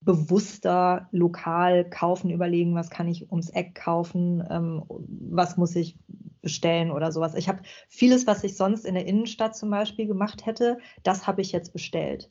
bewusster 0.00 1.08
lokal 1.12 1.88
kaufen, 1.88 2.30
überlegen, 2.30 2.74
was 2.74 2.90
kann 2.90 3.08
ich 3.08 3.30
ums 3.30 3.50
Eck 3.50 3.74
kaufen, 3.74 4.44
ähm, 4.50 4.84
was 4.88 5.56
muss 5.56 5.76
ich 5.76 5.96
bestellen 6.42 6.90
oder 6.90 7.10
sowas. 7.10 7.34
Ich 7.34 7.48
habe 7.48 7.62
vieles, 7.88 8.26
was 8.26 8.44
ich 8.44 8.56
sonst 8.56 8.84
in 8.84 8.94
der 8.94 9.06
Innenstadt 9.06 9.56
zum 9.56 9.70
Beispiel 9.70 10.06
gemacht 10.06 10.44
hätte, 10.44 10.78
das 11.02 11.26
habe 11.26 11.40
ich 11.40 11.52
jetzt 11.52 11.72
bestellt 11.72 12.30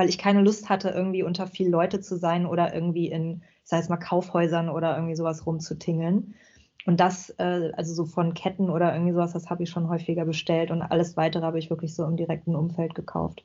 weil 0.00 0.08
ich 0.08 0.16
keine 0.16 0.40
Lust 0.40 0.70
hatte, 0.70 0.88
irgendwie 0.88 1.22
unter 1.22 1.46
viel 1.46 1.68
Leute 1.68 2.00
zu 2.00 2.16
sein 2.16 2.46
oder 2.46 2.72
irgendwie 2.72 3.08
in, 3.08 3.42
sei 3.64 3.80
es 3.80 3.90
mal 3.90 3.98
Kaufhäusern 3.98 4.70
oder 4.70 4.96
irgendwie 4.96 5.14
sowas 5.14 5.44
rumzutingeln. 5.44 6.34
Und 6.86 7.00
das, 7.00 7.28
äh, 7.36 7.70
also 7.76 7.92
so 7.92 8.06
von 8.06 8.32
Ketten 8.32 8.70
oder 8.70 8.94
irgendwie 8.94 9.12
sowas, 9.12 9.34
das 9.34 9.50
habe 9.50 9.62
ich 9.62 9.68
schon 9.68 9.90
häufiger 9.90 10.24
bestellt 10.24 10.70
und 10.70 10.80
alles 10.80 11.18
weitere 11.18 11.42
habe 11.42 11.58
ich 11.58 11.68
wirklich 11.68 11.94
so 11.94 12.06
im 12.06 12.16
direkten 12.16 12.56
Umfeld 12.56 12.94
gekauft. 12.94 13.44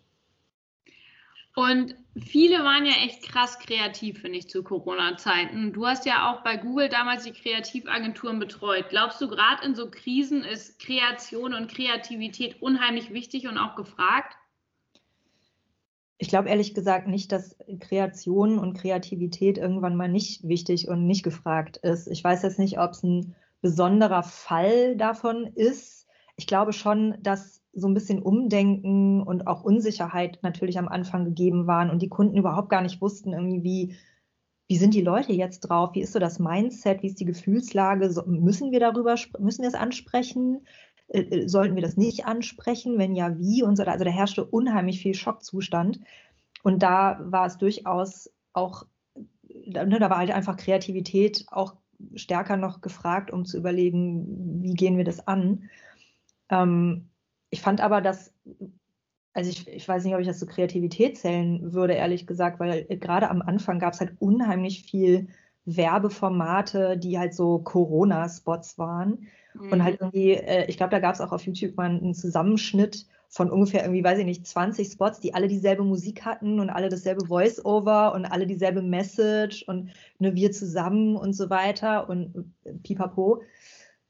Und 1.56 1.94
viele 2.18 2.60
waren 2.60 2.86
ja 2.86 2.94
echt 3.04 3.24
krass 3.24 3.60
kreativ, 3.60 4.22
finde 4.22 4.38
ich, 4.38 4.48
zu 4.48 4.64
Corona-Zeiten. 4.64 5.74
Du 5.74 5.86
hast 5.86 6.06
ja 6.06 6.32
auch 6.32 6.42
bei 6.42 6.56
Google 6.56 6.88
damals 6.88 7.26
die 7.26 7.34
Kreativagenturen 7.34 8.40
betreut. 8.40 8.86
Glaubst 8.88 9.20
du, 9.20 9.28
gerade 9.28 9.66
in 9.66 9.76
so 9.76 9.92
Krisen 9.92 10.46
ist 10.46 10.80
Kreation 10.80 11.54
und 11.54 11.70
Kreativität 11.70 12.62
unheimlich 12.62 13.12
wichtig 13.12 13.46
und 13.50 13.58
auch 13.58 13.76
gefragt? 13.76 14.38
Ich 16.18 16.30
glaube 16.30 16.50
ehrlich 16.50 16.74
gesagt 16.74 17.08
nicht, 17.08 17.32
dass 17.32 17.58
Kreation 17.80 18.58
und 18.58 18.78
Kreativität 18.78 19.58
irgendwann 19.58 19.96
mal 19.96 20.08
nicht 20.08 20.48
wichtig 20.48 20.88
und 20.88 21.06
nicht 21.06 21.24
gefragt 21.24 21.78
ist. 21.78 22.08
Ich 22.08 22.24
weiß 22.24 22.44
jetzt 22.44 22.60
nicht, 22.60 22.80
ob 22.80 22.92
es 22.92 23.04
ein 23.04 23.36
besonderer 23.62 24.24
Fall 24.24 24.96
davon 24.96 25.48
ist. 25.56 26.08
Ich 26.38 26.48
glaube 26.48 26.74
schon, 26.74 27.18
dass 27.22 27.62
so 27.74 27.88
ein 27.88 27.94
bisschen 27.94 28.22
Umdenken 28.22 29.22
und 29.22 29.48
auch 29.48 29.64
Unsicherheit 29.64 30.40
natürlich 30.42 30.80
am 30.80 30.88
Anfang 30.88 31.26
gegeben 31.26 31.68
waren 31.68 31.90
und 31.90 32.02
die 32.02 32.10
Kunden 32.10 32.38
überhaupt 32.38 32.70
gar 32.70 32.82
nicht 32.82 33.02
wussten, 33.02 33.34
irgendwie, 33.34 33.98
wie, 34.68 34.78
sind 34.78 34.94
die 34.94 35.02
Leute 35.02 35.34
jetzt 35.34 35.62
drauf? 35.62 35.94
Wie 35.94 36.02
ist 36.02 36.14
so 36.14 36.20
das 36.20 36.40
Mindset? 36.40 37.04
Wie 37.04 37.08
ist 37.08 37.20
die 37.20 37.26
Gefühlslage? 37.26 38.10
So, 38.12 38.24
müssen 38.26 38.72
wir 38.72 38.80
darüber, 38.80 39.16
müssen 39.40 39.62
wir 39.64 39.70
es 39.70 39.76
ansprechen? 39.76 40.66
Äh, 41.08 41.22
äh, 41.22 41.48
sollten 41.48 41.76
wir 41.76 41.82
das 41.82 41.98
nicht 41.98 42.26
ansprechen? 42.26 42.98
Wenn 42.98 43.16
ja, 43.16 43.38
wie? 43.38 43.64
Und 43.64 43.76
so. 43.76 43.84
Also 43.84 44.04
da 44.06 44.12
herrschte 44.12 44.46
unheimlich 44.46 45.02
viel 45.02 45.14
Schockzustand. 45.14 46.00
Und 46.64 46.82
da 46.84 47.20
war 47.24 47.46
es 47.46 47.58
durchaus 47.58 48.32
auch, 48.54 48.86
ne, 49.48 50.00
da 50.00 50.10
war 50.10 50.18
halt 50.18 50.32
einfach 50.32 50.58
Kreativität 50.58 51.46
auch 51.52 51.76
stärker 52.16 52.58
noch 52.58 52.82
gefragt, 52.82 53.32
um 53.32 53.46
zu 53.46 53.58
überlegen, 53.58 54.62
wie 54.64 54.74
gehen 54.74 54.98
wir 54.98 55.04
das 55.04 55.28
an. 55.28 55.70
Ähm, 56.50 57.10
ich 57.50 57.62
fand 57.62 57.82
aber, 57.82 58.02
dass, 58.02 58.34
also 59.34 59.50
ich, 59.50 59.68
ich 59.68 59.88
weiß 59.88 60.04
nicht, 60.04 60.14
ob 60.14 60.22
ich 60.22 60.28
das 60.28 60.40
zu 60.40 60.48
Kreativität 60.48 61.18
zählen 61.18 61.74
würde, 61.74 61.94
ehrlich 61.94 62.26
gesagt, 62.28 62.60
weil 62.60 62.86
gerade 62.86 63.30
am 63.30 63.42
Anfang 63.42 63.80
gab 63.80 63.94
es 63.94 64.00
halt 64.00 64.16
unheimlich 64.20 64.84
viel 64.84 65.28
Werbeformate, 65.66 66.98
die 66.98 67.18
halt 67.18 67.34
so 67.34 67.60
Corona-Spots 67.60 68.78
waren. 68.78 69.28
Mhm. 69.54 69.72
Und 69.72 69.84
halt 69.84 70.00
irgendwie, 70.00 70.32
äh, 70.32 70.66
ich 70.68 70.78
glaube, 70.78 70.92
da 70.92 71.00
gab 71.00 71.16
es 71.16 71.22
auch 71.22 71.32
auf 71.32 71.46
YouTube 71.46 71.76
mal 71.76 71.90
einen 71.90 72.14
Zusammenschnitt 72.14 73.08
von 73.28 73.50
ungefähr 73.50 73.82
irgendwie, 73.82 74.04
weiß 74.04 74.20
ich 74.20 74.26
nicht, 74.26 74.48
20 74.48 74.90
Spots, 74.90 75.20
die 75.20 75.34
alle 75.34 75.48
dieselbe 75.48 75.84
Musik 75.84 76.24
hatten 76.24 76.60
und 76.60 76.70
alle 76.70 76.90
dasselbe 76.90 77.26
Voice-Over 77.26 78.14
und 78.14 78.26
alle 78.26 78.48
dieselbe 78.48 78.82
Message 78.82 79.64
und 79.64 79.92
ne, 80.20 80.36
wir 80.36 80.52
zusammen 80.52 81.18
und 81.18 81.34
so 81.34 81.50
weiter 81.50 82.08
und 82.08 82.54
äh, 82.64 82.74
pipapo. 82.74 83.42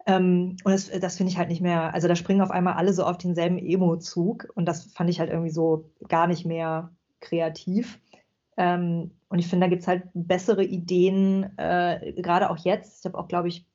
Ähm, 0.06 0.58
und 0.64 0.72
das, 0.72 0.92
das 0.92 1.18
finde 1.18 1.32
ich 1.32 1.38
halt 1.38 1.50
nicht 1.50 1.62
mehr, 1.62 1.94
also 1.94 2.08
da 2.08 2.16
springen 2.16 2.42
auf 2.42 2.52
einmal 2.52 2.76
alle 2.76 2.94
so 2.94 3.04
auf 3.04 3.18
denselben 3.18 3.58
Emo-Zug 3.58 4.48
und 4.54 4.66
das 4.68 4.86
fand 4.94 5.10
ich 5.10 5.20
halt 5.20 5.32
irgendwie 5.32 5.50
so 5.50 5.90
gar 6.08 6.28
nicht 6.28 6.46
mehr 6.46 6.92
kreativ. 7.20 8.00
Ähm, 8.58 9.12
und 9.30 9.40
ich 9.40 9.48
finde, 9.48 9.66
da 9.66 9.70
gibt 9.70 9.82
es 9.82 9.88
halt 9.88 10.04
bessere 10.14 10.64
Ideen, 10.64 11.58
äh, 11.58 12.14
gerade 12.22 12.50
auch 12.50 12.58
jetzt. 12.58 13.00
Ich 13.00 13.06
habe 13.06 13.18
auch, 13.18 13.28
glaube 13.28 13.48
ich, 13.48 13.66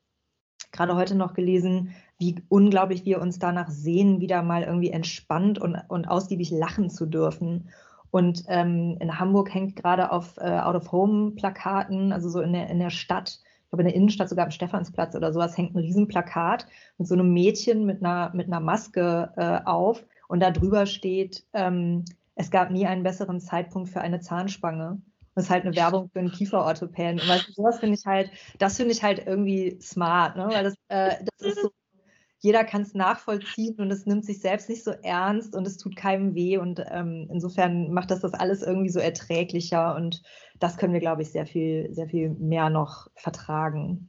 gerade 0.73 0.95
heute 0.95 1.15
noch 1.15 1.35
gelesen, 1.35 1.95
wie 2.19 2.37
unglaublich 2.49 3.05
wir 3.05 3.21
uns 3.21 3.39
danach 3.39 3.71
sehen, 3.71 4.21
wieder 4.21 4.43
mal 4.43 4.63
irgendwie 4.63 4.91
entspannt 4.91 5.59
und, 5.59 5.77
und 5.89 6.07
ausgiebig 6.09 6.51
lachen 6.51 6.91
zu 6.91 7.07
dürfen. 7.07 7.71
Und 8.11 8.45
ähm, 8.49 8.97
in 9.01 9.19
Hamburg 9.19 9.53
hängt 9.55 9.77
gerade 9.77 10.13
auf 10.13 10.37
äh, 10.39 10.59
Out-of-Home-Plakaten, 10.59 12.13
also 12.13 12.29
so 12.29 12.41
in 12.41 12.53
der, 12.53 12.69
in 12.69 12.79
der 12.79 12.91
Stadt, 12.91 13.41
ich 13.63 13.71
glaube 13.71 13.83
in 13.83 13.89
der 13.89 13.97
Innenstadt, 13.97 14.29
sogar 14.29 14.45
am 14.47 14.51
Stephansplatz 14.51 15.15
oder 15.15 15.33
sowas, 15.33 15.57
hängt 15.57 15.75
ein 15.75 15.79
Riesenplakat 15.79 16.67
mit 16.99 17.07
so 17.07 17.15
einem 17.15 17.33
Mädchen 17.33 17.87
mit 17.87 18.05
einer, 18.05 18.33
mit 18.35 18.49
einer 18.49 18.61
Maske 18.61 19.33
äh, 19.37 19.61
auf. 19.65 20.05
Und 20.29 20.41
da 20.41 20.51
drüber 20.51 20.87
steht, 20.87 21.45
ähm, 21.53 22.05
es 22.35 22.51
gab 22.51 22.71
nie 22.71 22.87
einen 22.87 23.03
besseren 23.03 23.41
Zeitpunkt 23.41 23.89
für 23.91 24.01
eine 24.01 24.21
Zahnspange. 24.21 25.01
Das 25.35 25.45
ist 25.45 25.51
halt 25.51 25.65
eine 25.65 25.77
Werbung 25.77 26.11
für 26.11 26.19
einen 26.19 26.33
Kieferorthopäden. 26.33 27.21
Und 27.21 27.29
weißt 27.29 27.49
du, 27.49 27.53
sowas 27.53 27.79
finde 27.79 27.97
ich 27.97 28.05
halt, 28.05 28.31
das 28.59 28.77
finde 28.77 28.93
ich 28.93 29.03
halt 29.03 29.27
irgendwie 29.27 29.79
smart, 29.81 30.37
ne? 30.37 30.49
Weil 30.49 30.65
das, 30.65 30.75
äh, 30.89 31.25
das 31.25 31.53
ist 31.53 31.63
so, 31.63 31.71
jeder 32.41 32.65
kann 32.65 32.83
es 32.83 32.95
nachvollziehen 32.95 33.77
und 33.79 33.91
es 33.91 34.07
nimmt 34.07 34.25
sich 34.25 34.41
selbst 34.41 34.69
nicht 34.69 34.83
so 34.83 34.93
ernst 35.03 35.55
und 35.55 35.67
es 35.67 35.77
tut 35.77 35.95
keinem 35.95 36.35
weh. 36.35 36.57
Und 36.59 36.83
ähm, 36.91 37.29
insofern 37.31 37.93
macht 37.93 38.11
das 38.11 38.21
das 38.21 38.33
alles 38.33 38.63
irgendwie 38.63 38.89
so 38.89 38.99
erträglicher 38.99 39.95
und 39.95 40.23
das 40.59 40.77
können 40.79 40.93
wir, 40.93 41.01
glaube 41.01 41.23
ich, 41.23 41.31
sehr 41.31 41.47
viel, 41.47 41.93
sehr 41.93 42.09
viel 42.09 42.31
mehr 42.31 42.71
noch 42.71 43.09
vertragen. 43.15 44.09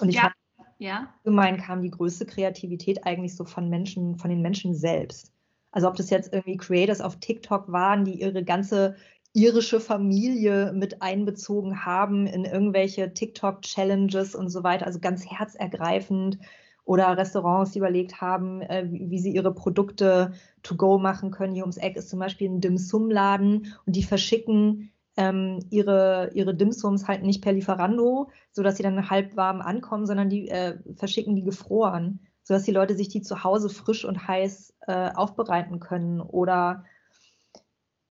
Und 0.00 0.10
ich 0.10 0.16
ja. 0.16 0.22
fand, 0.22 0.34
ja. 0.78 1.14
allgemein 1.24 1.56
kam 1.56 1.82
die 1.82 1.90
größte 1.90 2.26
Kreativität 2.26 3.06
eigentlich 3.06 3.34
so 3.34 3.44
von 3.44 3.68
Menschen, 3.70 4.18
von 4.18 4.30
den 4.30 4.42
Menschen 4.42 4.74
selbst. 4.74 5.32
Also 5.70 5.88
ob 5.88 5.96
das 5.96 6.10
jetzt 6.10 6.32
irgendwie 6.32 6.56
Creators 6.56 7.00
auf 7.00 7.16
TikTok 7.16 7.72
waren, 7.72 8.04
die 8.04 8.20
ihre 8.20 8.44
ganze 8.44 8.94
irische 9.34 9.80
Familie 9.80 10.72
mit 10.72 11.02
einbezogen 11.02 11.84
haben 11.84 12.26
in 12.26 12.44
irgendwelche 12.44 13.12
TikTok-Challenges 13.12 14.34
und 14.34 14.48
so 14.48 14.62
weiter. 14.62 14.86
Also 14.86 15.00
ganz 15.00 15.26
herzergreifend. 15.26 16.38
Oder 16.86 17.16
Restaurants, 17.16 17.72
die 17.72 17.78
überlegt 17.78 18.20
haben, 18.20 18.60
äh, 18.60 18.86
wie, 18.90 19.18
sie 19.18 19.34
ihre 19.34 19.54
Produkte 19.54 20.32
to 20.62 20.76
go 20.76 20.98
machen 20.98 21.30
können. 21.30 21.54
Hier 21.54 21.62
ums 21.62 21.78
Eck 21.78 21.96
ist 21.96 22.10
zum 22.10 22.18
Beispiel 22.18 22.48
ein 22.50 22.60
Dim 22.60 22.76
Sum-Laden 22.76 23.74
und 23.86 23.96
die 23.96 24.02
verschicken 24.02 24.92
ähm, 25.16 25.60
ihre, 25.70 26.30
ihre 26.34 26.54
Dimsums 26.54 27.08
halt 27.08 27.22
nicht 27.22 27.42
per 27.42 27.54
Lieferando, 27.54 28.30
sodass 28.52 28.76
sie 28.76 28.82
dann 28.82 29.08
halb 29.08 29.34
warm 29.34 29.62
ankommen, 29.62 30.06
sondern 30.06 30.28
die 30.28 30.48
äh, 30.48 30.78
verschicken 30.96 31.34
die 31.34 31.42
gefroren, 31.42 32.20
sodass 32.42 32.64
die 32.64 32.72
Leute 32.72 32.94
sich 32.94 33.08
die 33.08 33.22
zu 33.22 33.44
Hause 33.44 33.70
frisch 33.70 34.04
und 34.04 34.28
heiß 34.28 34.74
äh, 34.86 35.10
aufbereiten 35.14 35.80
können. 35.80 36.20
Oder 36.20 36.84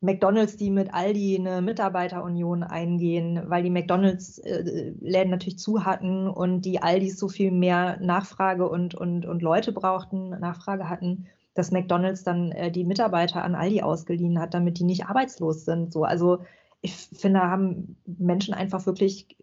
McDonalds, 0.01 0.57
die 0.57 0.69
mit 0.69 0.93
Aldi 0.93 1.37
eine 1.39 1.61
Mitarbeiterunion 1.61 2.63
eingehen, 2.63 3.41
weil 3.47 3.63
die 3.63 3.69
McDonalds-Läden 3.69 5.03
äh, 5.03 5.25
natürlich 5.25 5.57
zu 5.57 5.85
hatten 5.85 6.27
und 6.27 6.61
die 6.61 6.81
Aldis 6.81 7.17
so 7.17 7.27
viel 7.27 7.51
mehr 7.51 7.97
Nachfrage 8.01 8.69
und, 8.69 8.93
und, 8.95 9.25
und 9.25 9.41
Leute 9.41 9.71
brauchten, 9.71 10.29
Nachfrage 10.29 10.89
hatten, 10.89 11.27
dass 11.53 11.71
McDonalds 11.71 12.23
dann 12.23 12.51
äh, 12.51 12.71
die 12.71 12.83
Mitarbeiter 12.83 13.43
an 13.43 13.55
Aldi 13.55 13.81
ausgeliehen 13.81 14.39
hat, 14.39 14.53
damit 14.53 14.79
die 14.79 14.83
nicht 14.83 15.05
arbeitslos 15.05 15.65
sind. 15.65 15.91
So, 15.91 16.03
also 16.03 16.43
ich 16.81 16.93
finde, 16.93 17.39
da 17.39 17.49
haben 17.49 17.97
Menschen 18.05 18.53
einfach 18.53 18.85
wirklich 18.85 19.35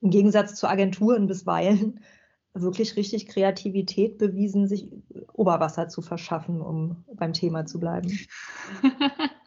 im 0.00 0.10
Gegensatz 0.10 0.54
zu 0.54 0.68
Agenturen 0.68 1.26
bisweilen 1.26 2.00
wirklich 2.54 2.96
richtig 2.96 3.28
Kreativität 3.28 4.18
bewiesen, 4.18 4.66
sich 4.66 4.88
Oberwasser 5.32 5.88
zu 5.88 6.02
verschaffen, 6.02 6.60
um 6.60 7.04
beim 7.14 7.32
Thema 7.32 7.64
zu 7.64 7.78
bleiben. 7.78 8.10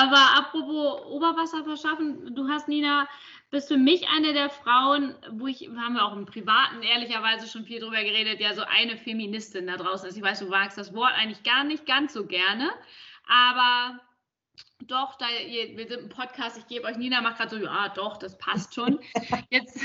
Aber 0.00 0.38
apropos 0.38 1.04
Oberwasser 1.10 1.62
verschaffen, 1.62 2.34
du 2.34 2.48
hast, 2.48 2.68
Nina, 2.68 3.06
bist 3.50 3.68
für 3.68 3.76
mich 3.76 4.08
eine 4.08 4.32
der 4.32 4.48
Frauen, 4.48 5.14
wo 5.32 5.46
ich, 5.46 5.68
haben 5.76 5.94
wir 5.94 6.06
auch 6.06 6.16
im 6.16 6.24
Privaten 6.24 6.82
ehrlicherweise 6.82 7.46
schon 7.46 7.66
viel 7.66 7.80
drüber 7.80 8.02
geredet, 8.02 8.40
ja, 8.40 8.54
so 8.54 8.62
eine 8.62 8.96
Feministin 8.96 9.66
da 9.66 9.76
draußen 9.76 10.08
ist. 10.08 10.16
Ich 10.16 10.22
weiß, 10.22 10.38
du 10.38 10.46
magst 10.46 10.78
das 10.78 10.94
Wort 10.94 11.12
eigentlich 11.18 11.42
gar 11.42 11.64
nicht 11.64 11.84
ganz 11.84 12.14
so 12.14 12.24
gerne, 12.24 12.70
aber 13.28 14.00
doch, 14.86 15.18
da, 15.18 15.26
wir 15.26 15.86
sind 15.86 16.04
ein 16.04 16.08
Podcast, 16.08 16.56
ich 16.56 16.66
gebe 16.66 16.86
euch, 16.86 16.96
Nina 16.96 17.20
macht 17.20 17.36
gerade 17.36 17.50
so, 17.50 17.62
ja, 17.62 17.90
doch, 17.90 18.16
das 18.16 18.38
passt 18.38 18.74
schon. 18.74 19.00
Jetzt 19.50 19.78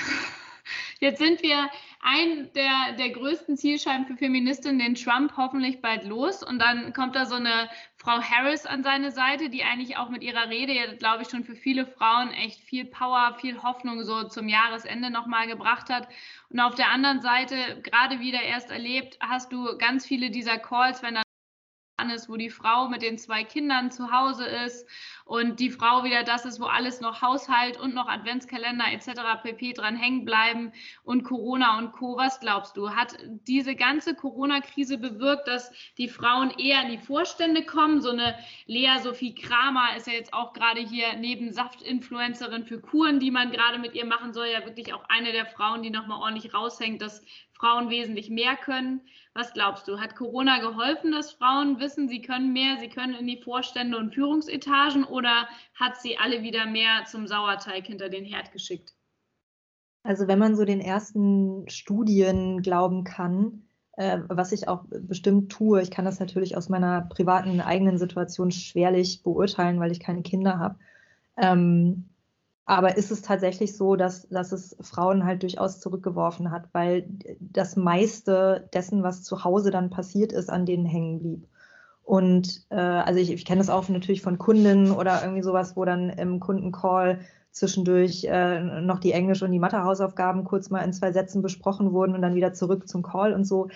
Jetzt 0.99 1.19
sind 1.19 1.43
wir 1.43 1.69
ein 1.99 2.51
der, 2.53 2.93
der 2.97 3.09
größten 3.09 3.57
Zielscheiben 3.57 4.05
für 4.05 4.15
Feministinnen, 4.15 4.79
den 4.79 4.95
Trump 4.95 5.33
hoffentlich 5.37 5.81
bald 5.81 6.05
los. 6.05 6.41
Und 6.41 6.59
dann 6.59 6.93
kommt 6.93 7.15
da 7.15 7.25
so 7.25 7.35
eine 7.35 7.69
Frau 8.05 8.21
Harris 8.21 8.67
an 8.67 8.83
seine 8.83 9.09
Seite, 9.09 9.49
die 9.49 9.63
eigentlich 9.63 9.97
auch 9.97 10.09
mit 10.09 10.21
ihrer 10.21 10.47
Rede, 10.47 10.95
glaube 10.97 11.23
ich, 11.23 11.29
schon 11.29 11.43
für 11.43 11.55
viele 11.55 11.87
Frauen 11.87 12.29
echt 12.29 12.61
viel 12.61 12.85
Power, 12.85 13.35
viel 13.41 13.63
Hoffnung 13.63 14.03
so 14.03 14.25
zum 14.25 14.47
Jahresende 14.47 15.09
nochmal 15.09 15.47
gebracht 15.47 15.89
hat. 15.89 16.07
Und 16.51 16.59
auf 16.59 16.75
der 16.75 16.91
anderen 16.91 17.21
Seite, 17.21 17.81
gerade 17.81 18.19
wieder 18.19 18.43
erst 18.43 18.69
erlebt, 18.69 19.17
hast 19.21 19.51
du 19.51 19.75
ganz 19.79 20.05
viele 20.05 20.29
dieser 20.29 20.59
Calls, 20.59 21.01
wenn 21.01 21.15
dann 21.15 21.24
ist, 22.09 22.29
wo 22.29 22.37
die 22.37 22.49
Frau 22.49 22.87
mit 22.87 23.01
den 23.01 23.17
zwei 23.17 23.43
Kindern 23.43 23.91
zu 23.91 24.11
Hause 24.11 24.45
ist 24.45 24.87
und 25.25 25.59
die 25.59 25.71
Frau 25.71 26.03
wieder 26.03 26.23
das 26.23 26.45
ist, 26.45 26.59
wo 26.59 26.65
alles 26.65 27.01
noch 27.01 27.21
Haushalt 27.21 27.77
und 27.77 27.95
noch 27.95 28.07
Adventskalender 28.07 28.85
etc. 28.91 29.41
pp. 29.41 29.73
dran 29.73 29.95
hängen 29.95 30.23
bleiben 30.23 30.71
und 31.03 31.23
Corona 31.23 31.79
und 31.79 31.93
Co. 31.93 32.15
Was 32.15 32.39
glaubst 32.39 32.77
du? 32.77 32.91
Hat 32.91 33.17
diese 33.47 33.75
ganze 33.75 34.15
Corona-Krise 34.15 34.97
bewirkt, 34.97 35.47
dass 35.47 35.71
die 35.97 36.09
Frauen 36.09 36.51
eher 36.51 36.83
in 36.83 36.91
die 36.91 36.97
Vorstände 36.97 37.65
kommen? 37.65 38.01
So 38.01 38.11
eine 38.11 38.37
Lea 38.67 38.99
Sophie 39.01 39.33
Kramer 39.33 39.95
ist 39.97 40.07
ja 40.07 40.13
jetzt 40.13 40.33
auch 40.33 40.53
gerade 40.53 40.81
hier 40.81 41.15
neben 41.17 41.51
Saftinfluencerin 41.51 42.65
für 42.65 42.79
Kuren, 42.79 43.19
die 43.19 43.31
man 43.31 43.51
gerade 43.51 43.79
mit 43.79 43.95
ihr 43.95 44.05
machen 44.05 44.31
soll, 44.31 44.47
ja 44.47 44.63
wirklich 44.65 44.93
auch 44.93 45.03
eine 45.09 45.31
der 45.31 45.47
Frauen, 45.47 45.81
die 45.81 45.89
nochmal 45.89 46.21
ordentlich 46.21 46.53
raushängt, 46.53 47.01
dass 47.01 47.23
Frauen 47.53 47.89
wesentlich 47.89 48.29
mehr 48.29 48.55
können. 48.57 49.01
Was 49.37 49.51
glaubst 49.51 49.85
du? 49.89 49.99
Hat 49.99 50.15
Corona 50.15 50.59
geholfen, 50.59 51.11
dass 51.11 51.33
Frauen 51.33 51.77
wissen, 51.81 52.07
sie 52.07 52.21
können 52.21 52.53
mehr, 52.53 52.77
sie 52.79 52.87
können 52.87 53.13
in 53.15 53.27
die 53.27 53.41
Vorstände 53.41 53.97
und 53.97 54.13
Führungsetagen 54.13 55.03
oder 55.03 55.49
hat 55.73 55.97
sie 55.97 56.17
alle 56.17 56.41
wieder 56.41 56.65
mehr 56.65 57.03
zum 57.05 57.27
Sauerteig 57.27 57.85
hinter 57.85 58.07
den 58.07 58.23
Herd 58.23 58.53
geschickt? 58.53 58.93
Also 60.03 60.29
wenn 60.29 60.39
man 60.39 60.55
so 60.55 60.63
den 60.63 60.79
ersten 60.79 61.67
Studien 61.67 62.61
glauben 62.61 63.03
kann, 63.03 63.63
äh, 63.97 64.19
was 64.29 64.53
ich 64.53 64.69
auch 64.69 64.85
bestimmt 64.89 65.51
tue, 65.51 65.81
ich 65.81 65.91
kann 65.91 66.05
das 66.05 66.21
natürlich 66.21 66.55
aus 66.55 66.69
meiner 66.69 67.01
privaten 67.01 67.59
eigenen 67.59 67.97
Situation 67.97 68.51
schwerlich 68.51 69.21
beurteilen, 69.21 69.81
weil 69.81 69.91
ich 69.91 69.99
keine 69.99 70.21
Kinder 70.21 70.59
habe. 70.59 70.77
Ähm, 71.35 72.05
aber 72.65 72.97
ist 72.97 73.11
es 73.11 73.21
tatsächlich 73.21 73.77
so, 73.77 73.95
dass, 73.95 74.27
dass 74.29 74.51
es 74.51 74.75
Frauen 74.81 75.23
halt 75.23 75.43
durchaus 75.43 75.79
zurückgeworfen 75.79 76.51
hat, 76.51 76.69
weil 76.73 77.07
das 77.39 77.75
meiste 77.75 78.69
dessen, 78.73 79.03
was 79.03 79.23
zu 79.23 79.43
Hause 79.43 79.69
dann 79.69 79.91
passiert 79.91 80.31
ist, 80.31 80.49
an 80.49 80.65
denen 80.65 80.85
hängen 80.85 81.19
blieb. 81.19 81.47
Und 82.03 82.65
äh, 82.69 82.75
also 82.75 83.19
ich, 83.19 83.31
ich 83.31 83.45
kenne 83.45 83.59
das 83.59 83.69
auch 83.69 83.87
natürlich 83.89 84.21
von 84.21 84.37
Kunden 84.37 84.91
oder 84.91 85.21
irgendwie 85.21 85.43
sowas, 85.43 85.75
wo 85.75 85.85
dann 85.85 86.09
im 86.09 86.39
Kundencall 86.39 87.19
zwischendurch 87.51 88.25
äh, 88.25 88.59
noch 88.59 88.99
die 88.99 89.11
Englisch- 89.11 89.41
und 89.41 89.51
die 89.51 89.59
Mathe-Hausaufgaben 89.59 90.43
kurz 90.43 90.69
mal 90.69 90.81
in 90.81 90.93
zwei 90.93 91.11
Sätzen 91.11 91.41
besprochen 91.41 91.93
wurden 91.93 92.13
und 92.13 92.21
dann 92.21 92.35
wieder 92.35 92.53
zurück 92.53 92.87
zum 92.87 93.01
Call 93.01 93.33
und 93.33 93.45
so. 93.45 93.69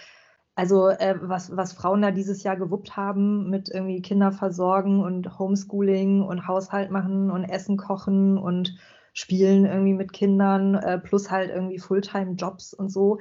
Also 0.59 0.89
äh, 0.89 1.15
was, 1.21 1.55
was 1.55 1.71
Frauen 1.71 2.01
da 2.01 2.11
dieses 2.11 2.43
Jahr 2.43 2.57
gewuppt 2.57 2.97
haben 2.97 3.49
mit 3.49 3.69
irgendwie 3.69 4.01
Kinder 4.01 4.33
versorgen 4.33 5.01
und 5.01 5.39
Homeschooling 5.39 6.21
und 6.21 6.49
Haushalt 6.49 6.91
machen 6.91 7.31
und 7.31 7.45
Essen 7.45 7.77
kochen 7.77 8.37
und 8.37 8.75
Spielen 9.13 9.65
irgendwie 9.65 9.93
mit 9.93 10.11
Kindern, 10.11 10.75
äh, 10.75 10.99
plus 10.99 11.31
halt 11.31 11.49
irgendwie 11.49 11.79
Fulltime-Jobs 11.79 12.73
und 12.73 12.91
so. 12.91 13.19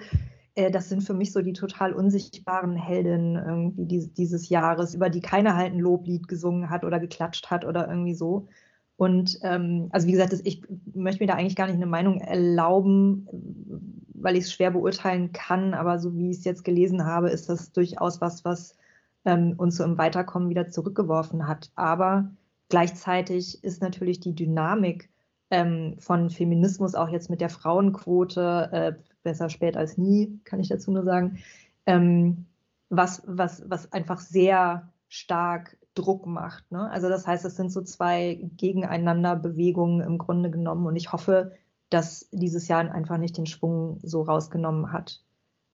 Äh, 0.56 0.72
das 0.72 0.88
sind 0.88 1.02
für 1.02 1.14
mich 1.14 1.30
so 1.32 1.40
die 1.40 1.52
total 1.52 1.92
unsichtbaren 1.92 2.74
Heldinnen 2.74 3.36
irgendwie 3.36 4.10
dieses, 4.16 4.48
Jahres, 4.48 4.96
über 4.96 5.08
die 5.08 5.20
keiner 5.20 5.54
halt 5.54 5.74
ein 5.74 5.78
Loblied 5.78 6.26
gesungen 6.26 6.70
hat 6.70 6.82
oder 6.82 6.98
geklatscht 6.98 7.52
hat 7.52 7.64
oder 7.64 7.88
irgendwie 7.88 8.14
so. 8.14 8.48
Und 8.96 9.38
ähm, 9.42 9.90
also 9.92 10.08
wie 10.08 10.12
gesagt, 10.12 10.34
ich 10.42 10.64
möchte 10.92 11.22
mir 11.22 11.28
da 11.28 11.34
eigentlich 11.34 11.54
gar 11.54 11.66
nicht 11.66 11.76
eine 11.76 11.86
Meinung 11.86 12.18
erlauben, 12.18 13.97
weil 14.22 14.36
ich 14.36 14.44
es 14.44 14.52
schwer 14.52 14.70
beurteilen 14.70 15.32
kann. 15.32 15.74
Aber 15.74 15.98
so 15.98 16.16
wie 16.16 16.30
ich 16.30 16.38
es 16.38 16.44
jetzt 16.44 16.64
gelesen 16.64 17.04
habe, 17.04 17.30
ist 17.30 17.48
das 17.48 17.72
durchaus 17.72 18.20
was, 18.20 18.44
was 18.44 18.76
ähm, 19.24 19.54
uns 19.56 19.76
so 19.76 19.84
im 19.84 19.98
Weiterkommen 19.98 20.50
wieder 20.50 20.68
zurückgeworfen 20.68 21.46
hat. 21.48 21.70
Aber 21.74 22.30
gleichzeitig 22.68 23.62
ist 23.64 23.82
natürlich 23.82 24.20
die 24.20 24.34
Dynamik 24.34 25.10
ähm, 25.50 25.96
von 25.98 26.30
Feminismus 26.30 26.94
auch 26.94 27.08
jetzt 27.08 27.30
mit 27.30 27.40
der 27.40 27.50
Frauenquote, 27.50 28.68
äh, 28.72 28.92
besser 29.22 29.48
spät 29.48 29.76
als 29.76 29.98
nie, 29.98 30.40
kann 30.44 30.60
ich 30.60 30.68
dazu 30.68 30.90
nur 30.90 31.04
sagen, 31.04 31.38
ähm, 31.86 32.46
was, 32.90 33.22
was, 33.26 33.62
was 33.68 33.92
einfach 33.92 34.20
sehr 34.20 34.90
stark 35.08 35.76
Druck 35.94 36.26
macht. 36.26 36.70
Ne? 36.70 36.90
Also 36.90 37.08
das 37.08 37.26
heißt, 37.26 37.44
es 37.44 37.56
sind 37.56 37.70
so 37.70 37.82
zwei 37.82 38.40
gegeneinander 38.56 39.36
Bewegungen 39.36 40.00
im 40.00 40.18
Grunde 40.18 40.50
genommen 40.50 40.86
und 40.86 40.96
ich 40.96 41.12
hoffe, 41.12 41.52
dass 41.90 42.28
dieses 42.32 42.68
Jahr 42.68 42.90
einfach 42.90 43.18
nicht 43.18 43.36
den 43.36 43.46
Schwung 43.46 43.98
so 44.02 44.22
rausgenommen 44.22 44.92
hat. 44.92 45.22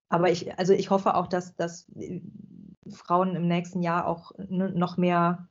Aber 0.08 0.30
ich, 0.30 0.58
also 0.58 0.72
ich 0.72 0.90
hoffe 0.90 1.14
auch, 1.14 1.26
dass, 1.26 1.56
dass 1.56 1.90
Frauen 2.88 3.34
im 3.34 3.48
nächsten 3.48 3.82
Jahr 3.82 4.06
auch 4.06 4.32
noch 4.48 4.96
mehr 4.96 5.48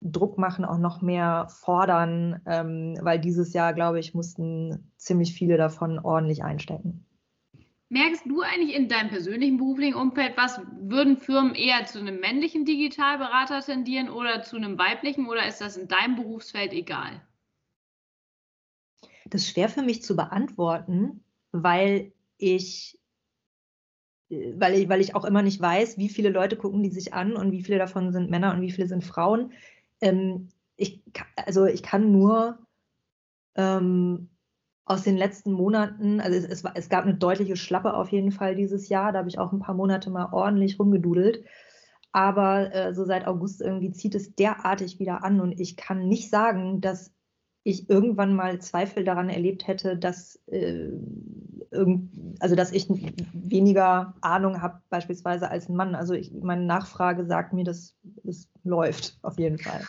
Druck 0.00 0.38
machen, 0.38 0.64
auch 0.64 0.78
noch 0.78 1.00
mehr 1.00 1.48
fordern, 1.48 2.42
ähm, 2.46 2.98
weil 3.00 3.18
dieses 3.18 3.54
Jahr, 3.54 3.72
glaube 3.72 3.98
ich, 3.98 4.14
mussten 4.14 4.92
ziemlich 4.96 5.32
viele 5.32 5.56
davon 5.56 5.98
ordentlich 5.98 6.44
einstecken. 6.44 7.06
Merkst 7.88 8.26
du 8.26 8.42
eigentlich 8.42 8.74
in 8.74 8.88
deinem 8.88 9.08
persönlichen 9.08 9.56
beruflichen 9.56 9.94
Umfeld, 9.94 10.36
was 10.36 10.60
würden 10.80 11.16
Firmen 11.16 11.54
eher 11.54 11.86
zu 11.86 12.00
einem 12.00 12.20
männlichen 12.20 12.64
Digitalberater 12.64 13.60
tendieren 13.60 14.10
oder 14.10 14.42
zu 14.42 14.56
einem 14.56 14.78
weiblichen 14.78 15.26
oder 15.26 15.46
ist 15.46 15.60
das 15.60 15.76
in 15.76 15.88
deinem 15.88 16.16
Berufsfeld 16.16 16.72
egal? 16.72 17.22
Das 19.34 19.48
schwer 19.48 19.68
für 19.68 19.82
mich 19.82 20.00
zu 20.00 20.14
beantworten, 20.14 21.24
weil 21.50 22.12
ich 22.38 23.00
weil 24.30 24.74
ich, 24.74 24.88
weil 24.88 25.00
ich 25.00 25.16
auch 25.16 25.24
immer 25.24 25.42
nicht 25.42 25.60
weiß, 25.60 25.98
wie 25.98 26.08
viele 26.08 26.28
Leute 26.28 26.56
gucken 26.56 26.84
die 26.84 26.90
sich 26.90 27.14
an 27.14 27.34
und 27.34 27.50
wie 27.50 27.64
viele 27.64 27.78
davon 27.78 28.12
sind 28.12 28.30
Männer 28.30 28.54
und 28.54 28.60
wie 28.60 28.70
viele 28.70 28.86
sind 28.86 29.02
Frauen. 29.02 29.50
Ähm, 30.00 30.50
ich, 30.76 31.02
also 31.34 31.66
ich 31.66 31.82
kann 31.82 32.12
nur 32.12 32.58
ähm, 33.56 34.30
aus 34.84 35.02
den 35.02 35.16
letzten 35.16 35.50
Monaten, 35.50 36.20
also 36.20 36.38
es, 36.38 36.44
es, 36.44 36.62
es, 36.72 36.88
gab 36.88 37.02
eine 37.02 37.16
deutliche 37.16 37.56
Schlappe 37.56 37.94
auf 37.94 38.12
jeden 38.12 38.30
Fall 38.30 38.54
dieses 38.54 38.88
Jahr, 38.88 39.10
da 39.10 39.18
habe 39.18 39.28
ich 39.28 39.40
auch 39.40 39.52
ein 39.52 39.58
paar 39.58 39.74
Monate 39.74 40.10
mal 40.10 40.32
ordentlich 40.32 40.78
rumgedudelt. 40.78 41.44
Aber 42.12 42.72
äh, 42.72 42.94
so 42.94 43.04
seit 43.04 43.26
August 43.26 43.60
irgendwie 43.60 43.90
zieht 43.90 44.14
es 44.14 44.36
derartig 44.36 45.00
wieder 45.00 45.24
an 45.24 45.40
und 45.40 45.58
ich 45.58 45.76
kann 45.76 46.06
nicht 46.06 46.30
sagen, 46.30 46.80
dass 46.80 47.12
ich 47.64 47.88
irgendwann 47.88 48.36
mal 48.36 48.60
Zweifel 48.60 49.04
daran 49.04 49.30
erlebt 49.30 49.66
hätte, 49.66 49.96
dass, 49.96 50.38
äh, 50.46 50.90
irgend, 51.70 52.10
also 52.40 52.54
dass 52.54 52.72
ich 52.72 52.86
weniger 53.32 54.14
Ahnung 54.20 54.60
habe 54.62 54.80
beispielsweise 54.90 55.50
als 55.50 55.68
ein 55.68 55.74
Mann. 55.74 55.94
Also 55.94 56.12
ich, 56.12 56.30
meine 56.32 56.64
Nachfrage 56.64 57.24
sagt 57.24 57.54
mir, 57.54 57.64
dass 57.64 57.96
es 58.22 58.48
läuft 58.62 59.18
auf 59.22 59.38
jeden 59.38 59.58
Fall. 59.58 59.80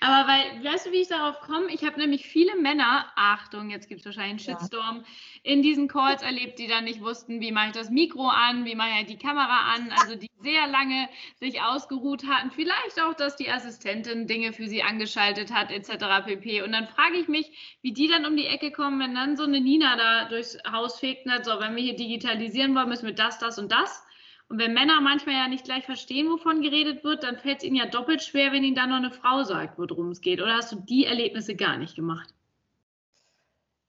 Aber 0.00 0.30
weil, 0.30 0.64
weißt 0.64 0.86
du, 0.86 0.92
wie 0.92 1.02
ich 1.02 1.08
darauf 1.08 1.40
komme? 1.40 1.66
Ich 1.72 1.84
habe 1.84 1.98
nämlich 1.98 2.26
viele 2.26 2.56
Männer, 2.56 3.06
Achtung, 3.16 3.70
jetzt 3.70 3.88
gibt 3.88 4.00
es 4.00 4.06
wahrscheinlich 4.06 4.48
einen 4.48 4.58
Shitstorm, 4.58 4.98
ja. 4.98 5.52
in 5.52 5.62
diesen 5.62 5.88
Calls 5.88 6.22
erlebt, 6.22 6.58
die 6.58 6.68
dann 6.68 6.84
nicht 6.84 7.00
wussten, 7.00 7.40
wie 7.40 7.52
mache 7.52 7.68
ich 7.68 7.72
das 7.72 7.90
Mikro 7.90 8.28
an, 8.28 8.64
wie 8.64 8.74
mache 8.74 9.00
ich 9.00 9.06
die 9.06 9.18
Kamera 9.18 9.74
an, 9.74 9.92
also 9.92 10.14
die 10.14 10.30
sehr 10.42 10.66
lange 10.66 11.08
sich 11.38 11.60
ausgeruht 11.60 12.26
hatten. 12.26 12.50
Vielleicht 12.50 13.00
auch, 13.00 13.14
dass 13.14 13.36
die 13.36 13.50
Assistentin 13.50 14.26
Dinge 14.26 14.52
für 14.52 14.68
sie 14.68 14.82
angeschaltet 14.82 15.52
hat, 15.52 15.70
etc. 15.70 16.24
pp. 16.24 16.62
Und 16.62 16.72
dann 16.72 16.88
frage 16.88 17.18
ich 17.18 17.28
mich, 17.28 17.78
wie 17.82 17.92
die 17.92 18.08
dann 18.08 18.26
um 18.26 18.36
die 18.36 18.46
Ecke 18.46 18.70
kommen, 18.70 19.00
wenn 19.00 19.14
dann 19.14 19.36
so 19.36 19.44
eine 19.44 19.60
Nina 19.60 19.96
da 19.96 20.28
durchs 20.28 20.58
Haus 20.70 20.98
fegt 20.98 21.26
und 21.26 21.32
sagt, 21.32 21.44
so, 21.44 21.60
wenn 21.60 21.76
wir 21.76 21.82
hier 21.82 21.96
digitalisieren 21.96 22.74
wollen, 22.74 22.88
müssen 22.88 23.06
wir 23.06 23.14
das, 23.14 23.38
das 23.38 23.58
und 23.58 23.70
das. 23.70 24.04
Und 24.50 24.58
wenn 24.58 24.74
Männer 24.74 25.00
manchmal 25.00 25.36
ja 25.36 25.46
nicht 25.46 25.64
gleich 25.64 25.84
verstehen, 25.84 26.28
wovon 26.28 26.60
geredet 26.60 27.04
wird, 27.04 27.22
dann 27.22 27.38
fällt 27.38 27.58
es 27.58 27.64
ihnen 27.64 27.76
ja 27.76 27.86
doppelt 27.86 28.20
schwer, 28.20 28.50
wenn 28.50 28.64
ihnen 28.64 28.74
dann 28.74 28.90
noch 28.90 28.96
eine 28.96 29.12
Frau 29.12 29.44
sagt, 29.44 29.78
worum 29.78 30.10
es 30.10 30.20
geht. 30.20 30.42
Oder 30.42 30.56
hast 30.56 30.72
du 30.72 30.76
die 30.80 31.06
Erlebnisse 31.06 31.54
gar 31.54 31.78
nicht 31.78 31.94
gemacht? 31.94 32.34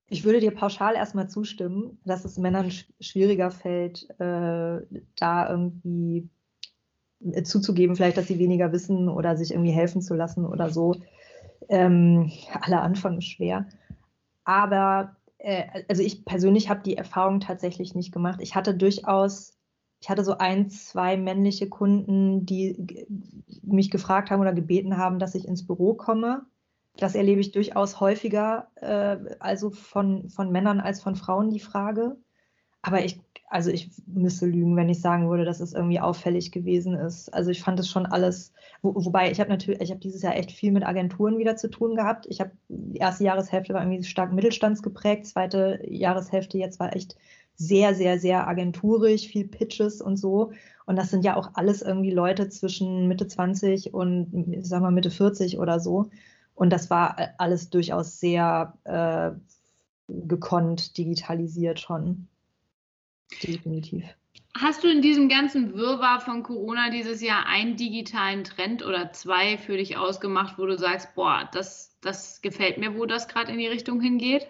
Ich 0.08 0.24
würde 0.24 0.40
dir 0.40 0.52
pauschal 0.52 0.94
erstmal 0.94 1.28
zustimmen, 1.30 1.98
dass 2.06 2.26
es 2.26 2.38
Männern 2.38 2.72
schwieriger 3.00 3.50
fällt, 3.50 4.08
äh, 4.20 4.82
da 5.16 5.50
irgendwie 5.50 6.30
äh, 7.22 7.42
zuzugeben, 7.42 7.96
vielleicht, 7.96 8.18
dass 8.18 8.28
sie 8.28 8.38
weniger 8.38 8.72
wissen 8.72 9.10
oder 9.10 9.38
sich 9.38 9.52
irgendwie 9.52 9.72
helfen 9.72 10.04
zu 10.04 10.14
lassen 10.14 10.46
oder 10.46 10.70
so. 10.70 10.96
Ähm, 11.70 12.32
aller 12.52 12.84
Anfang 12.84 13.18
ist 13.18 13.26
schwer. 13.26 13.66
Aber 14.44 15.16
äh, 15.40 15.64
also 15.90 16.04
ich 16.04 16.24
persönlich 16.24 16.70
habe 16.70 16.84
die 16.84 16.98
Erfahrung 16.98 17.40
tatsächlich 17.40 17.96
nicht 17.96 18.12
gemacht. 18.12 18.42
Ich 18.44 18.54
hatte 18.54 18.76
durchaus 18.76 19.58
ich 20.02 20.10
hatte 20.10 20.24
so 20.24 20.38
ein, 20.40 20.70
zwei 20.70 21.16
männliche 21.16 21.70
Kunden, 21.70 22.46
die 22.46 23.06
mich 23.62 23.92
gefragt 23.92 24.32
haben 24.32 24.42
oder 24.42 24.54
gebeten 24.54 24.98
haben, 24.98 25.20
dass 25.20 25.36
ich 25.36 25.48
ins 25.48 25.66
Büro 25.66 25.94
komme. 25.94 26.42
Das 26.98 27.14
erlebe 27.14 27.40
ich 27.40 27.52
durchaus 27.52 28.00
häufiger, 28.00 28.68
äh, 28.76 29.18
also 29.40 29.70
von, 29.70 30.30
von 30.30 30.52
Männern 30.52 30.80
als 30.80 31.02
von 31.02 31.16
Frauen 31.16 31.52
die 31.52 31.60
Frage. 31.60 32.18
Aber 32.82 33.06
ich, 33.06 33.20
also 33.48 33.70
ich 33.70 33.92
müsste 34.08 34.48
lügen, 34.48 34.76
wenn 34.76 34.90
ich 34.90 35.02
sagen 35.02 35.30
würde, 35.30 35.46
dass 35.46 35.60
es 35.60 35.74
irgendwie 35.74 36.00
auffällig 36.00 36.52
gewesen 36.52 36.96
ist. 36.96 37.30
Also 37.30 37.52
ich 37.52 37.62
fand 37.62 37.80
es 37.80 37.88
schon 37.88 38.08
alles, 38.08 38.54
wo, 38.82 38.96
wobei 38.96 39.30
ich 39.30 39.40
habe 39.40 39.52
natürlich, 39.52 39.82
ich 39.82 39.92
habe 39.92 40.00
dieses 40.00 40.24
Jahr 40.24 40.36
echt 40.36 40.52
viel 40.52 40.72
mit 40.72 40.84
Agenturen 40.84 41.38
wieder 41.38 41.56
zu 41.58 41.70
tun 41.70 41.96
gehabt. 41.96 42.26
Ich 42.28 42.42
habe 42.42 42.52
die 42.70 42.98
erste 42.98 43.24
Jahreshälfte 43.24 43.76
war 43.76 43.84
irgendwie 43.84 44.04
stark 44.04 44.34
mittelstandsgeprägt, 44.34 45.28
zweite 45.28 45.80
Jahreshälfte 45.88 46.58
jetzt 46.58 46.80
war 46.80 46.96
echt 46.96 47.16
sehr, 47.62 47.94
sehr, 47.94 48.20
sehr 48.20 48.48
agenturig, 48.48 49.28
viel 49.28 49.48
Pitches 49.48 50.02
und 50.02 50.18
so. 50.18 50.52
Und 50.86 50.96
das 50.96 51.12
sind 51.12 51.24
ja 51.24 51.36
auch 51.36 51.52
alles 51.54 51.82
irgendwie 51.82 52.12
Leute 52.12 52.50
zwischen 52.50 53.08
Mitte 53.08 53.28
20 53.28 53.94
und, 53.94 54.48
ich 54.52 54.68
sag 54.68 54.82
mal, 54.82 54.92
Mitte 54.92 55.12
40 55.12 55.60
oder 55.60 55.80
so. 55.80 56.10
Und 56.56 56.72
das 56.72 56.90
war 56.90 57.18
alles 57.38 57.70
durchaus 57.70 58.20
sehr 58.20 58.78
äh, 58.84 59.32
gekonnt, 60.08 60.98
digitalisiert 60.98 61.80
schon. 61.80 62.28
Definitiv. 63.44 64.04
Hast 64.58 64.84
du 64.84 64.90
in 64.90 65.02
diesem 65.02 65.30
ganzen 65.30 65.76
Wirrwarr 65.76 66.20
von 66.20 66.44
Corona 66.44 66.90
dieses 66.90 67.22
Jahr 67.22 67.46
einen 67.46 67.78
digitalen 67.78 68.44
Trend 68.44 68.86
oder 68.86 69.14
zwei 69.14 69.58
für 69.58 69.78
dich 69.78 69.98
ausgemacht, 69.98 70.58
wo 70.58 70.66
du 70.66 70.78
sagst, 70.78 71.16
boah, 71.16 71.50
das, 71.54 71.98
das 72.02 72.42
gefällt 72.42 72.78
mir, 72.78 72.98
wo 72.98 73.06
das 73.06 73.28
gerade 73.28 73.52
in 73.52 73.60
die 73.60 73.68
Richtung 73.68 74.02
hingeht? 74.02 74.48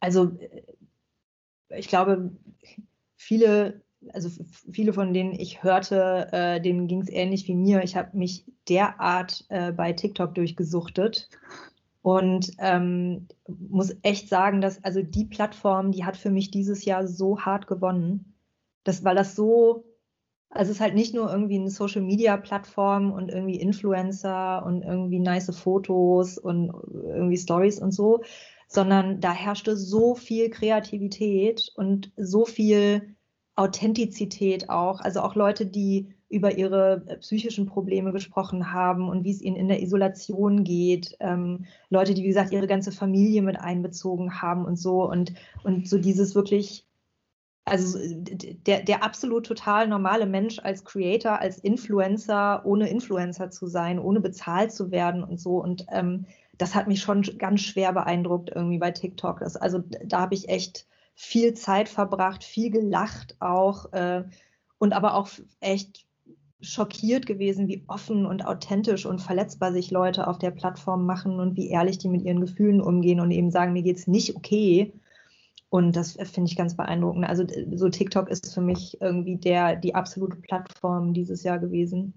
Also 0.00 0.36
äh, 0.38 1.78
ich 1.78 1.88
glaube, 1.88 2.30
viele, 3.16 3.82
also 4.12 4.30
viele 4.70 4.92
von 4.92 5.12
denen 5.12 5.32
ich 5.32 5.62
hörte, 5.62 6.28
äh, 6.32 6.60
denen 6.60 6.86
ging 6.86 7.02
es 7.02 7.10
ähnlich 7.10 7.48
wie 7.48 7.54
mir. 7.54 7.82
Ich 7.82 7.96
habe 7.96 8.16
mich 8.16 8.44
derart 8.68 9.44
äh, 9.48 9.72
bei 9.72 9.92
TikTok 9.92 10.34
durchgesuchtet 10.34 11.28
und 12.02 12.52
ähm, 12.58 13.26
muss 13.48 13.96
echt 14.02 14.28
sagen, 14.28 14.60
dass 14.60 14.82
also 14.84 15.02
die 15.02 15.24
Plattform, 15.24 15.90
die 15.90 16.04
hat 16.04 16.16
für 16.16 16.30
mich 16.30 16.50
dieses 16.52 16.84
Jahr 16.84 17.08
so 17.08 17.40
hart 17.40 17.66
gewonnen, 17.66 18.36
dass, 18.84 19.02
weil 19.02 19.16
das 19.16 19.34
so, 19.34 19.84
also 20.50 20.70
es 20.70 20.76
ist 20.76 20.80
halt 20.80 20.94
nicht 20.94 21.14
nur 21.14 21.30
irgendwie 21.30 21.58
eine 21.58 21.70
Social 21.70 22.02
Media 22.02 22.36
Plattform 22.36 23.10
und 23.10 23.28
irgendwie 23.28 23.58
Influencer 23.60 24.64
und 24.64 24.82
irgendwie 24.82 25.18
nice 25.18 25.50
Fotos 25.56 26.38
und 26.38 26.70
irgendwie 26.92 27.36
Stories 27.36 27.80
und 27.80 27.90
so, 27.90 28.22
sondern 28.66 29.20
da 29.20 29.32
herrschte 29.32 29.76
so 29.76 30.14
viel 30.14 30.50
Kreativität 30.50 31.72
und 31.76 32.12
so 32.16 32.44
viel 32.44 33.16
Authentizität 33.54 34.68
auch. 34.68 35.00
Also 35.00 35.20
auch 35.20 35.34
Leute, 35.34 35.66
die 35.66 36.14
über 36.28 36.58
ihre 36.58 37.04
äh, 37.06 37.16
psychischen 37.18 37.66
Probleme 37.66 38.12
gesprochen 38.12 38.72
haben 38.72 39.08
und 39.08 39.24
wie 39.24 39.30
es 39.30 39.40
ihnen 39.40 39.56
in 39.56 39.68
der 39.68 39.82
Isolation 39.82 40.64
geht. 40.64 41.16
Ähm, 41.20 41.66
Leute, 41.88 42.14
die, 42.14 42.22
wie 42.22 42.28
gesagt, 42.28 42.52
ihre 42.52 42.66
ganze 42.66 42.92
Familie 42.92 43.42
mit 43.42 43.58
einbezogen 43.58 44.42
haben 44.42 44.64
und 44.64 44.76
so. 44.76 45.08
Und, 45.08 45.34
und 45.62 45.88
so 45.88 45.98
dieses 45.98 46.34
wirklich, 46.34 46.84
also 47.64 47.98
der, 48.66 48.82
der 48.82 49.04
absolut 49.04 49.46
total 49.46 49.86
normale 49.88 50.26
Mensch 50.26 50.58
als 50.58 50.84
Creator, 50.84 51.40
als 51.40 51.58
Influencer, 51.58 52.66
ohne 52.66 52.88
Influencer 52.88 53.50
zu 53.50 53.66
sein, 53.66 53.98
ohne 53.98 54.20
bezahlt 54.20 54.72
zu 54.72 54.90
werden 54.90 55.22
und 55.22 55.40
so. 55.40 55.62
Und 55.62 55.86
ähm, 55.92 56.26
das 56.58 56.74
hat 56.74 56.88
mich 56.88 57.00
schon 57.00 57.22
ganz 57.38 57.60
schwer 57.62 57.92
beeindruckt 57.92 58.50
irgendwie 58.54 58.78
bei 58.78 58.90
TikTok. 58.90 59.40
Das, 59.40 59.56
also 59.56 59.82
da 60.04 60.20
habe 60.20 60.34
ich 60.34 60.48
echt 60.48 60.86
viel 61.14 61.54
Zeit 61.54 61.88
verbracht, 61.88 62.44
viel 62.44 62.70
gelacht 62.70 63.36
auch 63.40 63.92
äh, 63.92 64.24
und 64.78 64.92
aber 64.92 65.14
auch 65.14 65.28
echt 65.60 66.06
schockiert 66.60 67.26
gewesen, 67.26 67.68
wie 67.68 67.84
offen 67.86 68.26
und 68.26 68.44
authentisch 68.44 69.06
und 69.06 69.20
verletzbar 69.20 69.72
sich 69.72 69.90
Leute 69.90 70.26
auf 70.26 70.38
der 70.38 70.50
Plattform 70.50 71.06
machen 71.06 71.38
und 71.38 71.56
wie 71.56 71.68
ehrlich 71.68 71.98
die 71.98 72.08
mit 72.08 72.22
ihren 72.22 72.40
Gefühlen 72.40 72.80
umgehen 72.80 73.20
und 73.20 73.30
eben 73.30 73.50
sagen, 73.50 73.72
mir 73.72 73.82
geht's 73.82 74.06
nicht 74.06 74.36
okay. 74.36 74.92
Und 75.68 75.96
das 75.96 76.12
finde 76.12 76.50
ich 76.50 76.56
ganz 76.56 76.76
beeindruckend. 76.76 77.26
Also 77.26 77.44
so 77.74 77.88
TikTok 77.88 78.30
ist 78.30 78.54
für 78.54 78.60
mich 78.60 79.00
irgendwie 79.00 79.36
der 79.36 79.76
die 79.76 79.94
absolute 79.94 80.36
Plattform 80.36 81.12
dieses 81.12 81.42
Jahr 81.42 81.58
gewesen. 81.58 82.14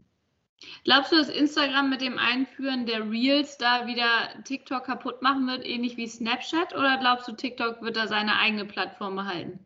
Glaubst 0.83 1.11
du, 1.11 1.15
dass 1.15 1.29
Instagram 1.29 1.89
mit 1.89 2.01
dem 2.01 2.17
Einführen 2.17 2.85
der 2.85 3.09
Reels 3.09 3.57
da 3.57 3.87
wieder 3.87 4.07
TikTok 4.43 4.83
kaputt 4.83 5.21
machen 5.21 5.47
wird, 5.47 5.65
ähnlich 5.65 5.97
wie 5.97 6.07
Snapchat? 6.07 6.75
Oder 6.75 6.97
glaubst 6.97 7.27
du, 7.27 7.33
TikTok 7.33 7.81
wird 7.81 7.95
da 7.95 8.07
seine 8.07 8.37
eigene 8.37 8.65
Plattform 8.65 9.15
behalten? 9.15 9.59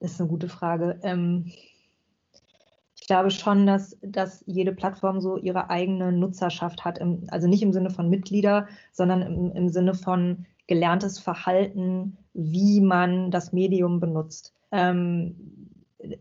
Das 0.00 0.12
ist 0.12 0.20
eine 0.20 0.28
gute 0.28 0.48
Frage. 0.48 0.98
Ähm, 1.02 1.50
ich 2.96 3.06
glaube 3.06 3.30
schon, 3.30 3.66
dass, 3.66 3.96
dass 4.02 4.44
jede 4.46 4.72
Plattform 4.72 5.20
so 5.20 5.36
ihre 5.36 5.70
eigene 5.70 6.12
Nutzerschaft 6.12 6.84
hat. 6.84 6.98
Im, 6.98 7.24
also 7.28 7.48
nicht 7.48 7.62
im 7.62 7.72
Sinne 7.72 7.90
von 7.90 8.08
Mitglieder, 8.08 8.68
sondern 8.92 9.22
im, 9.22 9.52
im 9.52 9.68
Sinne 9.68 9.94
von 9.94 10.46
gelerntes 10.66 11.18
Verhalten, 11.18 12.16
wie 12.34 12.80
man 12.80 13.30
das 13.30 13.52
Medium 13.52 14.00
benutzt. 14.00 14.54
Ähm, 14.70 15.61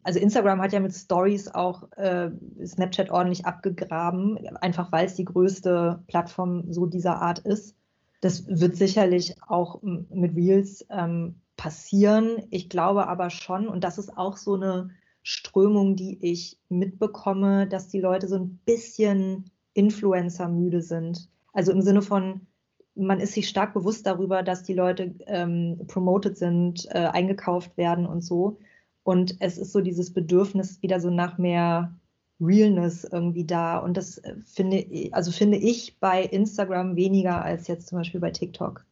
also 0.04 0.20
Instagram 0.20 0.62
hat 0.62 0.74
ja 0.74 0.80
mit 0.80 0.94
Stories 0.94 1.48
auch 1.48 1.91
äh, 1.94 2.32
Snapchat 2.65 3.10
ordentlich 3.10 3.46
abgegraben, 3.46 4.38
einfach 4.58 4.91
weil 4.91 5.06
es 5.06 5.15
die 5.15 5.26
größte 5.26 6.04
Plattform 6.08 6.72
so 6.72 6.86
dieser 6.86 7.22
Art 7.22 7.39
ist. 7.39 7.76
Das 8.22 8.48
wird 8.48 8.76
sicherlich 8.76 9.36
auch 9.48 9.82
mit 9.82 10.36
Reels 10.36 10.86
ähm, 10.89 11.36
passieren. 11.58 12.44
Ich 12.52 12.70
glaube 12.70 13.08
aber 13.08 13.30
schon, 13.30 13.67
und 13.67 13.84
das 13.84 13.98
ist 13.98 14.15
auch 14.17 14.38
so 14.38 14.56
eine 14.56 14.91
Strömung, 15.24 15.96
die 15.96 16.17
ich 16.22 16.60
mitbekomme, 16.70 17.67
dass 17.67 17.88
die 17.88 18.00
Leute 18.00 18.28
so 18.28 18.36
ein 18.36 18.60
bisschen 18.65 19.52
Influencer 19.74 20.48
müde 20.48 20.82
sind. 20.82 21.30
Also 21.54 21.72
im 21.72 21.82
Sinne 21.82 22.02
von, 22.02 22.48
man 22.96 23.20
ist 23.20 23.34
sich 23.34 23.48
stark 23.48 23.74
bewusst 23.74 24.06
darüber, 24.06 24.44
dass 24.44 24.63
die 24.63 24.74
Leute 24.74 25.15
ähm, 25.28 25.82
promoted 25.88 26.38
sind, 26.38 26.88
äh, 26.89 27.08
eingekauft 27.08 27.78
werden 27.78 28.06
und 28.06 28.22
so. 28.22 28.58
Und 29.04 29.36
es 29.40 29.58
ist 29.58 29.72
so 29.72 29.82
dieses 29.82 30.14
Bedürfnis 30.14 30.82
wieder 30.82 31.00
so 31.00 31.10
nach 31.10 31.38
mehr 31.38 31.96
Realness 32.40 33.04
irgendwie 33.04 33.46
da. 33.46 33.78
Und 33.78 33.98
das 33.98 34.18
äh, 34.20 34.36
finde, 34.46 34.86
also 35.12 35.32
finde 35.32 35.58
ich 35.58 36.00
bei 36.00 36.24
Instagram 36.24 36.96
weniger 36.96 37.44
als 37.44 37.68
jetzt 37.68 37.88
zum 37.88 38.00
Beispiel 38.00 38.20
bei 38.20 38.32
TikTok. 38.32 38.86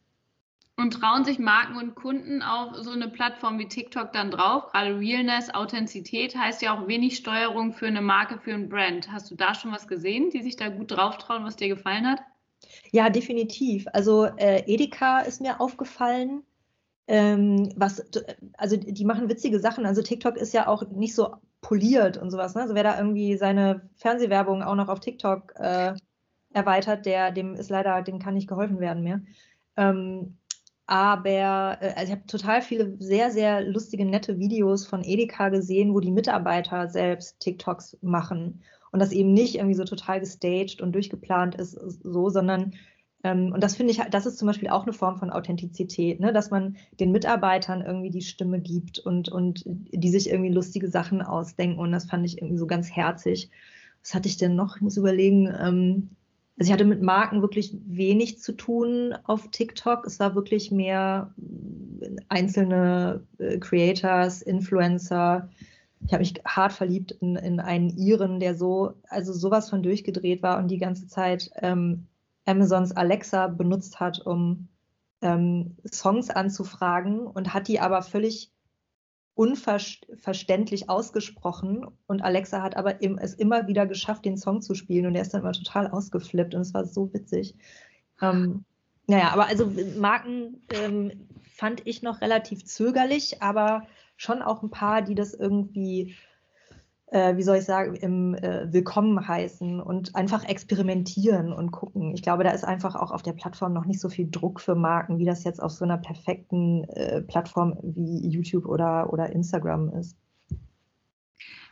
Und 0.76 0.94
trauen 0.94 1.26
sich 1.26 1.38
Marken 1.38 1.76
und 1.76 1.94
Kunden 1.94 2.40
auf 2.40 2.74
so 2.76 2.90
eine 2.90 3.08
Plattform 3.08 3.58
wie 3.58 3.68
TikTok 3.68 4.12
dann 4.14 4.30
drauf? 4.30 4.68
Gerade 4.72 4.98
Realness, 4.98 5.52
Authentizität 5.52 6.34
heißt 6.34 6.62
ja 6.62 6.74
auch 6.74 6.88
wenig 6.88 7.16
Steuerung 7.16 7.74
für 7.74 7.86
eine 7.86 8.00
Marke, 8.00 8.38
für 8.38 8.54
ein 8.54 8.70
Brand. 8.70 9.12
Hast 9.12 9.30
du 9.30 9.34
da 9.34 9.54
schon 9.54 9.72
was 9.72 9.86
gesehen, 9.86 10.30
die 10.30 10.42
sich 10.42 10.56
da 10.56 10.68
gut 10.68 10.92
drauf 10.92 11.18
trauen, 11.18 11.44
was 11.44 11.56
dir 11.56 11.68
gefallen 11.68 12.06
hat? 12.06 12.20
Ja, 12.92 13.10
definitiv. 13.10 13.86
Also 13.92 14.24
äh, 14.24 14.62
Edeka 14.66 15.20
ist 15.20 15.42
mir 15.42 15.60
aufgefallen. 15.60 16.44
Ähm, 17.12 17.72
was, 17.74 18.04
also 18.56 18.76
die 18.76 19.04
machen 19.04 19.28
witzige 19.28 19.58
Sachen. 19.58 19.84
Also 19.84 20.00
TikTok 20.00 20.36
ist 20.36 20.54
ja 20.54 20.68
auch 20.68 20.88
nicht 20.90 21.16
so 21.16 21.34
poliert 21.60 22.16
und 22.18 22.30
sowas. 22.30 22.54
Ne? 22.54 22.62
Also 22.62 22.76
wer 22.76 22.84
da 22.84 22.96
irgendwie 22.96 23.36
seine 23.36 23.90
Fernsehwerbung 23.96 24.62
auch 24.62 24.76
noch 24.76 24.86
auf 24.86 25.00
TikTok 25.00 25.54
äh, 25.56 25.94
erweitert, 26.52 27.06
der, 27.06 27.32
dem 27.32 27.56
ist 27.56 27.68
leider, 27.68 28.00
dem 28.02 28.20
kann 28.20 28.34
nicht 28.34 28.48
geholfen 28.48 28.78
werden 28.78 29.02
mehr. 29.02 29.22
Ähm, 29.76 30.38
aber 30.86 31.78
äh, 31.80 31.94
also 31.96 32.04
ich 32.04 32.12
habe 32.12 32.26
total 32.28 32.62
viele 32.62 32.96
sehr, 33.00 33.32
sehr 33.32 33.60
lustige, 33.64 34.04
nette 34.04 34.38
Videos 34.38 34.86
von 34.86 35.02
Edeka 35.02 35.48
gesehen, 35.48 35.92
wo 35.92 35.98
die 35.98 36.12
Mitarbeiter 36.12 36.86
selbst 36.86 37.40
TikToks 37.40 37.98
machen. 38.02 38.62
Und 38.92 39.00
das 39.00 39.10
eben 39.10 39.32
nicht 39.32 39.56
irgendwie 39.56 39.74
so 39.74 39.84
total 39.84 40.20
gestaged 40.20 40.80
und 40.80 40.92
durchgeplant 40.92 41.56
ist, 41.56 41.72
so, 41.72 42.28
sondern 42.28 42.74
und 43.22 43.62
das 43.62 43.76
finde 43.76 43.92
ich, 43.92 43.98
das 43.98 44.24
ist 44.24 44.38
zum 44.38 44.46
Beispiel 44.46 44.70
auch 44.70 44.84
eine 44.84 44.94
Form 44.94 45.18
von 45.18 45.30
Authentizität, 45.30 46.20
ne? 46.20 46.32
dass 46.32 46.50
man 46.50 46.76
den 46.98 47.12
Mitarbeitern 47.12 47.82
irgendwie 47.82 48.10
die 48.10 48.22
Stimme 48.22 48.60
gibt 48.60 48.98
und, 48.98 49.28
und 49.28 49.62
die 49.66 50.08
sich 50.08 50.30
irgendwie 50.30 50.52
lustige 50.52 50.88
Sachen 50.88 51.20
ausdenken. 51.20 51.78
Und 51.78 51.92
das 51.92 52.06
fand 52.06 52.24
ich 52.24 52.38
irgendwie 52.38 52.56
so 52.56 52.66
ganz 52.66 52.90
herzig. 52.90 53.50
Was 54.02 54.14
hatte 54.14 54.28
ich 54.28 54.38
denn 54.38 54.54
noch? 54.54 54.76
Ich 54.76 54.82
muss 54.82 54.96
überlegen. 54.96 55.46
Ähm, 55.46 56.10
also 56.58 56.68
ich 56.68 56.72
hatte 56.72 56.84
mit 56.84 57.02
Marken 57.02 57.42
wirklich 57.42 57.76
wenig 57.86 58.38
zu 58.38 58.52
tun 58.52 59.14
auf 59.24 59.50
TikTok. 59.50 60.06
Es 60.06 60.18
war 60.20 60.34
wirklich 60.34 60.70
mehr 60.70 61.34
einzelne 62.28 63.22
äh, 63.38 63.58
Creators, 63.58 64.42
Influencer. 64.42 65.48
Ich 66.06 66.12
habe 66.12 66.20
mich 66.20 66.34
hart 66.46 66.72
verliebt 66.72 67.12
in, 67.12 67.36
in 67.36 67.60
einen 67.60 67.90
Iren, 67.90 68.40
der 68.40 68.54
so, 68.54 68.94
also 69.08 69.32
sowas 69.34 69.68
von 69.68 69.82
durchgedreht 69.82 70.42
war 70.42 70.58
und 70.58 70.68
die 70.68 70.78
ganze 70.78 71.06
Zeit 71.06 71.50
ähm, 71.56 72.06
Amazons 72.50 72.92
Alexa 72.92 73.46
benutzt 73.46 74.00
hat, 74.00 74.26
um 74.26 74.68
ähm, 75.22 75.76
Songs 75.90 76.30
anzufragen 76.30 77.20
und 77.20 77.54
hat 77.54 77.68
die 77.68 77.80
aber 77.80 78.02
völlig 78.02 78.50
unverständlich 79.34 80.90
ausgesprochen. 80.90 81.86
Und 82.06 82.22
Alexa 82.22 82.60
hat 82.62 82.76
aber 82.76 83.00
im, 83.00 83.18
es 83.18 83.34
immer 83.34 83.68
wieder 83.68 83.86
geschafft, 83.86 84.24
den 84.24 84.36
Song 84.36 84.60
zu 84.60 84.74
spielen. 84.74 85.06
Und 85.06 85.14
er 85.14 85.22
ist 85.22 85.32
dann 85.32 85.42
immer 85.42 85.52
total 85.52 85.86
ausgeflippt. 85.86 86.54
Und 86.54 86.62
es 86.62 86.74
war 86.74 86.84
so 86.84 87.12
witzig. 87.14 87.54
Ähm, 88.20 88.64
naja, 89.06 89.30
aber 89.32 89.46
also 89.46 89.72
Marken 89.96 90.62
ähm, 90.70 91.28
fand 91.54 91.86
ich 91.86 92.02
noch 92.02 92.20
relativ 92.20 92.64
zögerlich, 92.64 93.42
aber 93.42 93.86
schon 94.16 94.42
auch 94.42 94.62
ein 94.62 94.70
paar, 94.70 95.02
die 95.02 95.14
das 95.14 95.32
irgendwie 95.32 96.16
äh, 97.10 97.36
wie 97.36 97.42
soll 97.42 97.56
ich 97.56 97.64
sagen, 97.64 97.96
im 97.96 98.34
äh, 98.34 98.72
Willkommen 98.72 99.26
heißen 99.26 99.80
und 99.80 100.14
einfach 100.14 100.44
experimentieren 100.44 101.52
und 101.52 101.72
gucken. 101.72 102.14
Ich 102.14 102.22
glaube, 102.22 102.44
da 102.44 102.50
ist 102.50 102.64
einfach 102.64 102.94
auch 102.94 103.10
auf 103.10 103.22
der 103.22 103.32
Plattform 103.32 103.72
noch 103.72 103.84
nicht 103.84 104.00
so 104.00 104.08
viel 104.08 104.30
Druck 104.30 104.60
für 104.60 104.74
Marken, 104.74 105.18
wie 105.18 105.24
das 105.24 105.44
jetzt 105.44 105.60
auf 105.60 105.72
so 105.72 105.84
einer 105.84 105.98
perfekten 105.98 106.84
äh, 106.84 107.22
Plattform 107.22 107.76
wie 107.82 108.28
YouTube 108.28 108.66
oder, 108.66 109.12
oder 109.12 109.30
Instagram 109.30 109.92
ist. 109.94 110.16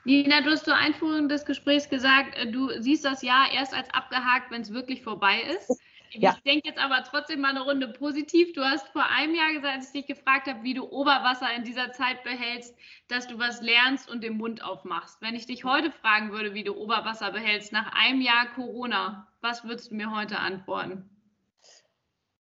Nina, 0.05 0.41
du 0.41 0.51
hast 0.51 0.65
zur 0.65 0.77
Einführung 0.77 1.29
des 1.29 1.45
Gesprächs 1.45 1.89
gesagt, 1.89 2.37
äh, 2.37 2.51
du 2.51 2.71
siehst 2.81 3.05
das 3.05 3.23
Jahr 3.23 3.47
erst 3.55 3.75
als 3.75 3.89
abgehakt, 3.93 4.51
wenn 4.51 4.63
es 4.63 4.73
wirklich 4.73 5.03
vorbei 5.03 5.43
ist. 5.57 5.81
Ja. 6.13 6.35
Ich 6.37 6.43
denke 6.43 6.69
jetzt 6.69 6.79
aber 6.79 7.03
trotzdem 7.05 7.41
mal 7.41 7.51
eine 7.51 7.63
Runde 7.63 7.89
positiv. 7.89 8.53
Du 8.53 8.63
hast 8.63 8.89
vor 8.89 9.05
einem 9.05 9.35
Jahr 9.35 9.53
gesagt, 9.53 9.75
als 9.75 9.87
ich 9.87 9.93
dich 9.93 10.07
gefragt 10.07 10.47
habe, 10.47 10.63
wie 10.63 10.75
du 10.75 10.85
Oberwasser 10.85 11.49
in 11.55 11.65
dieser 11.65 11.93
Zeit 11.93 12.23
behältst, 12.25 12.75
dass 13.09 13.27
du 13.27 13.39
was 13.39 13.61
lernst 13.61 14.11
und 14.11 14.23
den 14.23 14.37
Mund 14.37 14.63
aufmachst. 14.63 15.21
Wenn 15.21 15.35
ich 15.35 15.47
dich 15.47 15.65
heute 15.65 15.91
fragen 15.91 16.33
würde, 16.33 16.55
wie 16.55 16.65
du 16.65 16.75
Oberwasser 16.75 17.31
behältst 17.33 17.73
nach 17.73 17.93
einem 17.93 18.21
Jahr 18.21 18.47
Corona, 18.55 19.29
was 19.41 19.65
würdest 19.65 19.91
du 19.91 19.97
mir 19.97 20.15
heute 20.15 20.39
antworten? 20.39 21.09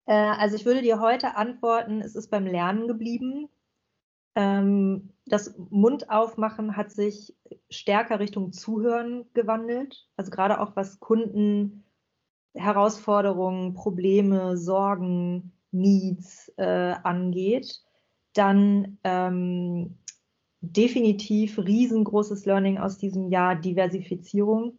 Äh, 0.07 0.15
also 0.15 0.57
ich 0.57 0.65
würde 0.65 0.83
dir 0.83 1.01
heute 1.01 1.37
antworten, 1.37 2.01
es 2.01 2.17
ist 2.17 2.31
beim 2.31 2.47
Lernen 2.47 2.88
geblieben. 2.88 3.49
Ähm, 4.35 5.12
das 5.27 5.55
Mundaufmachen 5.71 6.77
hat 6.77 6.91
sich 6.91 7.35
stärker 7.71 8.19
Richtung 8.19 8.53
Zuhören 8.53 9.27
gewandelt. 9.35 10.09
Also 10.17 10.31
gerade 10.31 10.61
auch 10.61 10.75
was 10.75 11.01
Kunden 11.01 11.85
Herausforderungen, 12.55 13.75
Probleme, 13.75 14.57
Sorgen, 14.57 15.53
Needs 15.71 16.53
äh, 16.57 16.95
angeht, 17.03 17.83
dann 18.35 18.99
ähm, 19.05 19.99
definitiv 20.61 21.59
riesengroßes 21.59 22.45
Learning 22.47 22.79
aus 22.79 22.99
diesem 22.99 23.29
Jahr 23.29 23.57
Diversifizierung. 23.57 24.79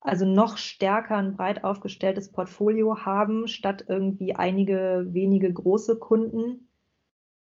Also 0.00 0.26
noch 0.26 0.58
stärker 0.58 1.16
ein 1.16 1.36
breit 1.36 1.64
aufgestelltes 1.64 2.30
Portfolio 2.30 3.04
haben, 3.04 3.48
statt 3.48 3.84
irgendwie 3.88 4.34
einige 4.34 5.06
wenige 5.10 5.52
große 5.52 5.98
Kunden. 5.98 6.68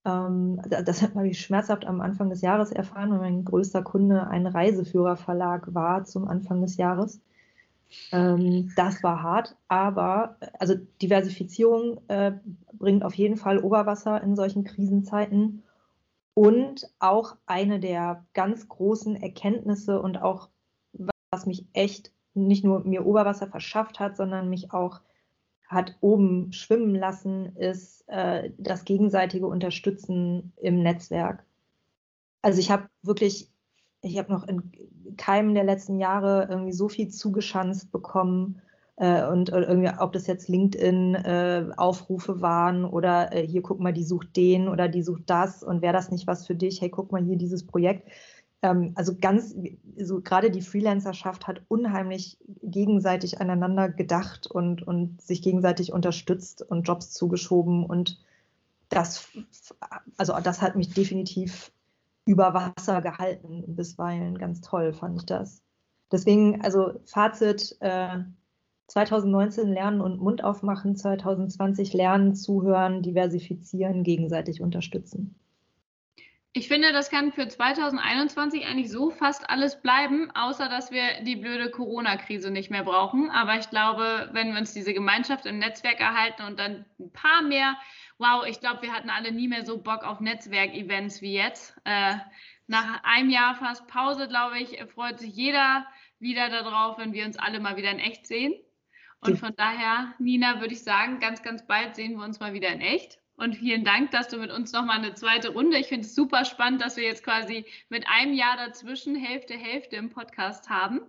Ähm, 0.06 0.62
das 0.70 1.02
hat 1.02 1.16
man 1.16 1.34
schmerzhaft 1.34 1.86
am 1.86 2.02
Anfang 2.02 2.30
des 2.30 2.42
Jahres 2.42 2.72
erfahren, 2.72 3.12
weil 3.12 3.20
mein 3.20 3.46
größter 3.46 3.84
Kunde 3.84 4.28
ein 4.28 4.48
Reiseführerverlag 4.48 5.74
war 5.74 6.06
zum 6.06 6.28
Anfang 6.28 6.62
des 6.62 6.78
Jahres. 6.78 7.22
Ähm, 8.12 8.72
das 8.76 9.04
war 9.04 9.24
hart, 9.24 9.56
aber 9.68 10.38
also 10.60 10.76
Diversifizierung 11.02 12.02
äh, 12.08 12.34
bringt 12.74 13.04
auf 13.04 13.16
jeden 13.16 13.38
Fall 13.38 13.60
Oberwasser 13.60 14.22
in 14.22 14.36
solchen 14.36 14.64
Krisenzeiten. 14.64 15.64
Und 16.34 16.90
auch 17.00 17.36
eine 17.48 17.80
der 17.80 18.26
ganz 18.34 18.70
großen 18.70 19.22
Erkenntnisse 19.22 20.02
und 20.02 20.22
auch 20.22 20.50
was 21.32 21.46
mich 21.46 21.66
echt 21.74 22.14
nicht 22.34 22.64
nur 22.64 22.82
mir 22.82 23.06
Oberwasser 23.06 23.48
verschafft 23.48 24.00
hat, 24.00 24.16
sondern 24.16 24.50
mich 24.50 24.72
auch 24.72 25.02
hat 25.68 25.98
oben 26.02 26.52
schwimmen 26.52 26.96
lassen, 26.96 27.56
ist 27.56 28.04
äh, 28.08 28.52
das 28.58 28.86
gegenseitige 28.86 29.46
Unterstützen 29.46 30.52
im 30.58 30.82
Netzwerk. 30.82 31.46
Also 32.42 32.60
ich 32.60 32.72
habe 32.72 32.90
wirklich 33.04 33.52
ich 34.02 34.18
habe 34.18 34.32
noch 34.32 34.48
in 34.48 34.72
keinem 35.18 35.54
der 35.54 35.64
letzten 35.64 36.00
Jahre 36.00 36.48
irgendwie 36.50 36.72
so 36.72 36.90
viel 36.90 37.10
zugeschanzt 37.10 37.92
bekommen. 37.92 38.62
Äh, 38.96 39.26
und 39.28 39.50
irgendwie, 39.50 39.92
ob 39.98 40.12
das 40.14 40.28
jetzt 40.28 40.50
LinkedIn-Aufrufe 40.50 42.32
äh, 42.34 42.42
waren 42.42 42.86
oder 42.86 43.34
äh, 43.34 43.48
hier 43.48 43.62
guck 43.62 43.80
mal, 43.80 43.94
die 43.94 44.04
sucht 44.04 44.36
den 44.36 44.68
oder 44.68 44.88
die 44.90 45.04
sucht 45.04 45.24
das 45.28 45.64
und 45.64 45.82
wäre 45.82 45.94
das 45.94 46.12
nicht 46.12 46.28
was 46.28 46.46
für 46.46 46.56
dich? 46.56 46.82
Hey, 46.82 46.90
guck 46.90 47.12
mal 47.12 47.24
hier 47.24 47.38
dieses 47.38 47.66
Projekt. 47.66 48.10
Ähm, 48.62 48.92
also 48.96 49.16
ganz, 49.20 49.56
so 49.98 50.22
gerade 50.22 50.52
die 50.52 50.62
Freelancerschaft 50.62 51.48
hat 51.48 51.62
unheimlich 51.70 52.38
gegenseitig 52.62 53.40
aneinander 53.40 53.90
gedacht 53.90 54.48
und, 54.48 54.86
und 54.86 55.22
sich 55.22 55.42
gegenseitig 55.42 55.94
unterstützt 55.94 56.62
und 56.62 56.84
Jobs 56.84 57.12
zugeschoben 57.12 57.86
und 57.86 58.20
das, 58.90 59.30
also 60.18 60.34
das 60.44 60.62
hat 60.62 60.76
mich 60.76 60.94
definitiv 60.94 61.72
über 62.26 62.54
Wasser 62.54 63.02
gehalten 63.02 63.64
bisweilen. 63.68 64.38
Ganz 64.38 64.62
toll 64.62 64.94
fand 64.94 65.18
ich 65.18 65.26
das. 65.26 65.64
deswegen, 66.12 66.62
also 66.62 67.00
Fazit, 67.06 67.78
äh, 67.82 68.20
2019 68.88 69.72
lernen 69.72 70.02
und 70.02 70.20
Mund 70.20 70.44
aufmachen, 70.44 70.96
2020 70.96 71.94
lernen, 71.94 72.36
zuhören, 72.36 73.04
diversifizieren, 73.04 74.04
gegenseitig 74.04 74.62
unterstützen. 74.62 75.36
Ich 76.52 76.68
finde, 76.68 76.92
das 76.92 77.12
kann 77.12 77.32
für 77.32 77.48
2021 77.48 78.66
eigentlich 78.66 78.90
so 78.90 79.12
fast 79.12 79.48
alles 79.52 79.80
bleiben, 79.84 80.32
außer 80.34 80.68
dass 80.68 80.90
wir 80.90 81.24
die 81.24 81.36
blöde 81.36 81.70
Corona-Krise 81.70 82.50
nicht 82.50 82.72
mehr 82.72 82.84
brauchen. 82.84 83.30
Aber 83.30 83.60
ich 83.60 83.70
glaube, 83.70 84.30
wenn 84.34 84.52
wir 84.54 84.60
uns 84.60 84.74
diese 84.74 84.96
Gemeinschaft 84.96 85.46
im 85.46 85.60
Netzwerk 85.60 86.00
erhalten 86.00 86.42
und 86.48 86.58
dann 86.58 86.86
ein 87.00 87.12
paar 87.12 87.44
mehr, 87.44 87.76
wow, 88.20 88.46
ich 88.46 88.60
glaube, 88.60 88.84
wir 88.84 88.94
hatten 88.94 89.10
alle 89.10 89.32
nie 89.32 89.48
mehr 89.48 89.66
so 89.66 89.82
Bock 89.82 90.04
auf 90.04 90.20
Netzwerkevents 90.20 91.22
wie 91.22 91.34
jetzt. 91.34 91.76
Äh, 91.86 92.16
nach 92.68 93.04
einem 93.04 93.30
Jahr 93.30 93.56
fast 93.56 93.88
Pause, 93.88 94.28
glaube 94.28 94.60
ich, 94.60 94.80
freut 94.94 95.20
sich 95.20 95.34
jeder 95.34 95.88
wieder 96.20 96.50
darauf, 96.50 96.98
wenn 96.98 97.14
wir 97.14 97.26
uns 97.26 97.38
alle 97.38 97.60
mal 97.60 97.78
wieder 97.78 97.90
in 97.92 98.00
echt 98.00 98.28
sehen. 98.28 98.54
Und 99.22 99.40
von 99.40 99.56
daher, 99.56 100.14
Nina, 100.20 100.60
würde 100.62 100.74
ich 100.74 100.84
sagen, 100.84 101.20
ganz, 101.20 101.42
ganz 101.42 101.66
bald 101.66 101.96
sehen 101.96 102.18
wir 102.18 102.24
uns 102.24 102.40
mal 102.40 102.54
wieder 102.54 102.70
in 102.70 102.82
echt. 102.82 103.19
Und 103.40 103.56
vielen 103.56 103.86
Dank, 103.86 104.12
dass 104.12 104.28
du 104.28 104.38
mit 104.38 104.52
uns 104.52 104.74
nochmal 104.74 104.98
eine 104.98 105.14
zweite 105.14 105.54
Runde. 105.54 105.78
Ich 105.78 105.88
finde 105.88 106.06
es 106.06 106.14
super 106.14 106.44
spannend, 106.44 106.82
dass 106.82 106.98
wir 106.98 107.06
jetzt 107.06 107.24
quasi 107.24 107.66
mit 107.88 108.06
einem 108.10 108.34
Jahr 108.34 108.58
dazwischen 108.58 109.16
Hälfte, 109.16 109.54
Hälfte 109.54 109.96
im 109.96 110.10
Podcast 110.10 110.70
haben. 110.70 111.00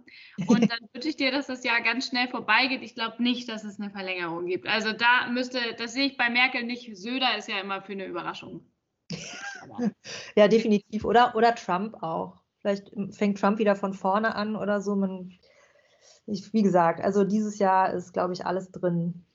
Und 0.46 0.70
dann 0.70 0.78
wünsche 0.92 1.08
ich 1.08 1.16
dir, 1.16 1.32
dass 1.32 1.48
das 1.48 1.64
Jahr 1.64 1.80
ganz 1.80 2.06
schnell 2.06 2.28
vorbeigeht. 2.28 2.82
Ich 2.82 2.94
glaube 2.94 3.20
nicht, 3.20 3.48
dass 3.48 3.64
es 3.64 3.80
eine 3.80 3.90
Verlängerung 3.90 4.46
gibt. 4.46 4.68
Also 4.68 4.92
da 4.92 5.26
müsste, 5.28 5.58
das 5.76 5.92
sehe 5.92 6.06
ich 6.06 6.16
bei 6.16 6.30
Merkel 6.30 6.62
nicht. 6.62 6.96
Söder 6.96 7.36
ist 7.36 7.48
ja 7.48 7.58
immer 7.58 7.82
für 7.82 7.92
eine 7.92 8.06
Überraschung. 8.06 8.64
ja, 10.36 10.46
definitiv. 10.46 11.04
Oder, 11.04 11.34
oder 11.34 11.56
Trump 11.56 12.00
auch. 12.00 12.36
Vielleicht 12.60 12.92
fängt 13.10 13.40
Trump 13.40 13.58
wieder 13.58 13.74
von 13.74 13.92
vorne 13.92 14.36
an 14.36 14.54
oder 14.54 14.80
so. 14.80 14.94
Man, 14.94 15.32
ich, 16.26 16.52
wie 16.52 16.62
gesagt, 16.62 17.00
also 17.00 17.24
dieses 17.24 17.58
Jahr 17.58 17.92
ist, 17.92 18.12
glaube 18.12 18.34
ich, 18.34 18.46
alles 18.46 18.70
drin. 18.70 19.26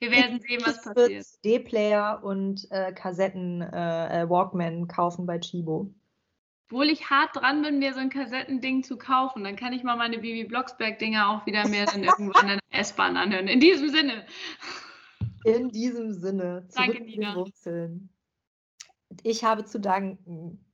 Wir 0.00 0.10
werden 0.10 0.40
sehen, 0.40 0.62
was 0.64 0.82
passiert. 0.82 1.26
D-Player 1.44 2.20
und 2.24 2.66
äh, 2.70 2.92
Kassetten 2.92 3.60
äh, 3.60 4.22
äh, 4.22 4.30
Walkman 4.30 4.88
kaufen 4.88 5.26
bei 5.26 5.38
Chibo. 5.38 5.92
Obwohl 6.70 6.88
ich 6.88 7.10
hart 7.10 7.36
dran 7.36 7.60
bin, 7.62 7.80
mir 7.80 7.92
so 7.92 8.00
ein 8.00 8.08
Kassettending 8.08 8.82
zu 8.82 8.96
kaufen, 8.96 9.44
dann 9.44 9.56
kann 9.56 9.74
ich 9.74 9.82
mal 9.82 9.96
meine 9.96 10.18
Bibi 10.18 10.44
Blocksberg-Dinger 10.44 11.28
auch 11.28 11.44
wieder 11.44 11.68
mehr 11.68 11.84
dann 11.84 12.04
irgendwann 12.04 12.48
in 12.48 12.58
der 12.72 12.80
S-Bahn 12.80 13.16
anhören. 13.16 13.48
In 13.48 13.60
diesem 13.60 13.90
Sinne. 13.90 14.24
In 15.44 15.70
diesem 15.70 16.12
Sinne. 16.12 16.66
Zurück 16.68 16.86
Danke, 16.86 17.02
Nina. 17.02 17.34
Wurzeln. 17.34 18.08
Ich 19.22 19.44
habe 19.44 19.64
zu 19.64 19.80
danken. 19.80 20.64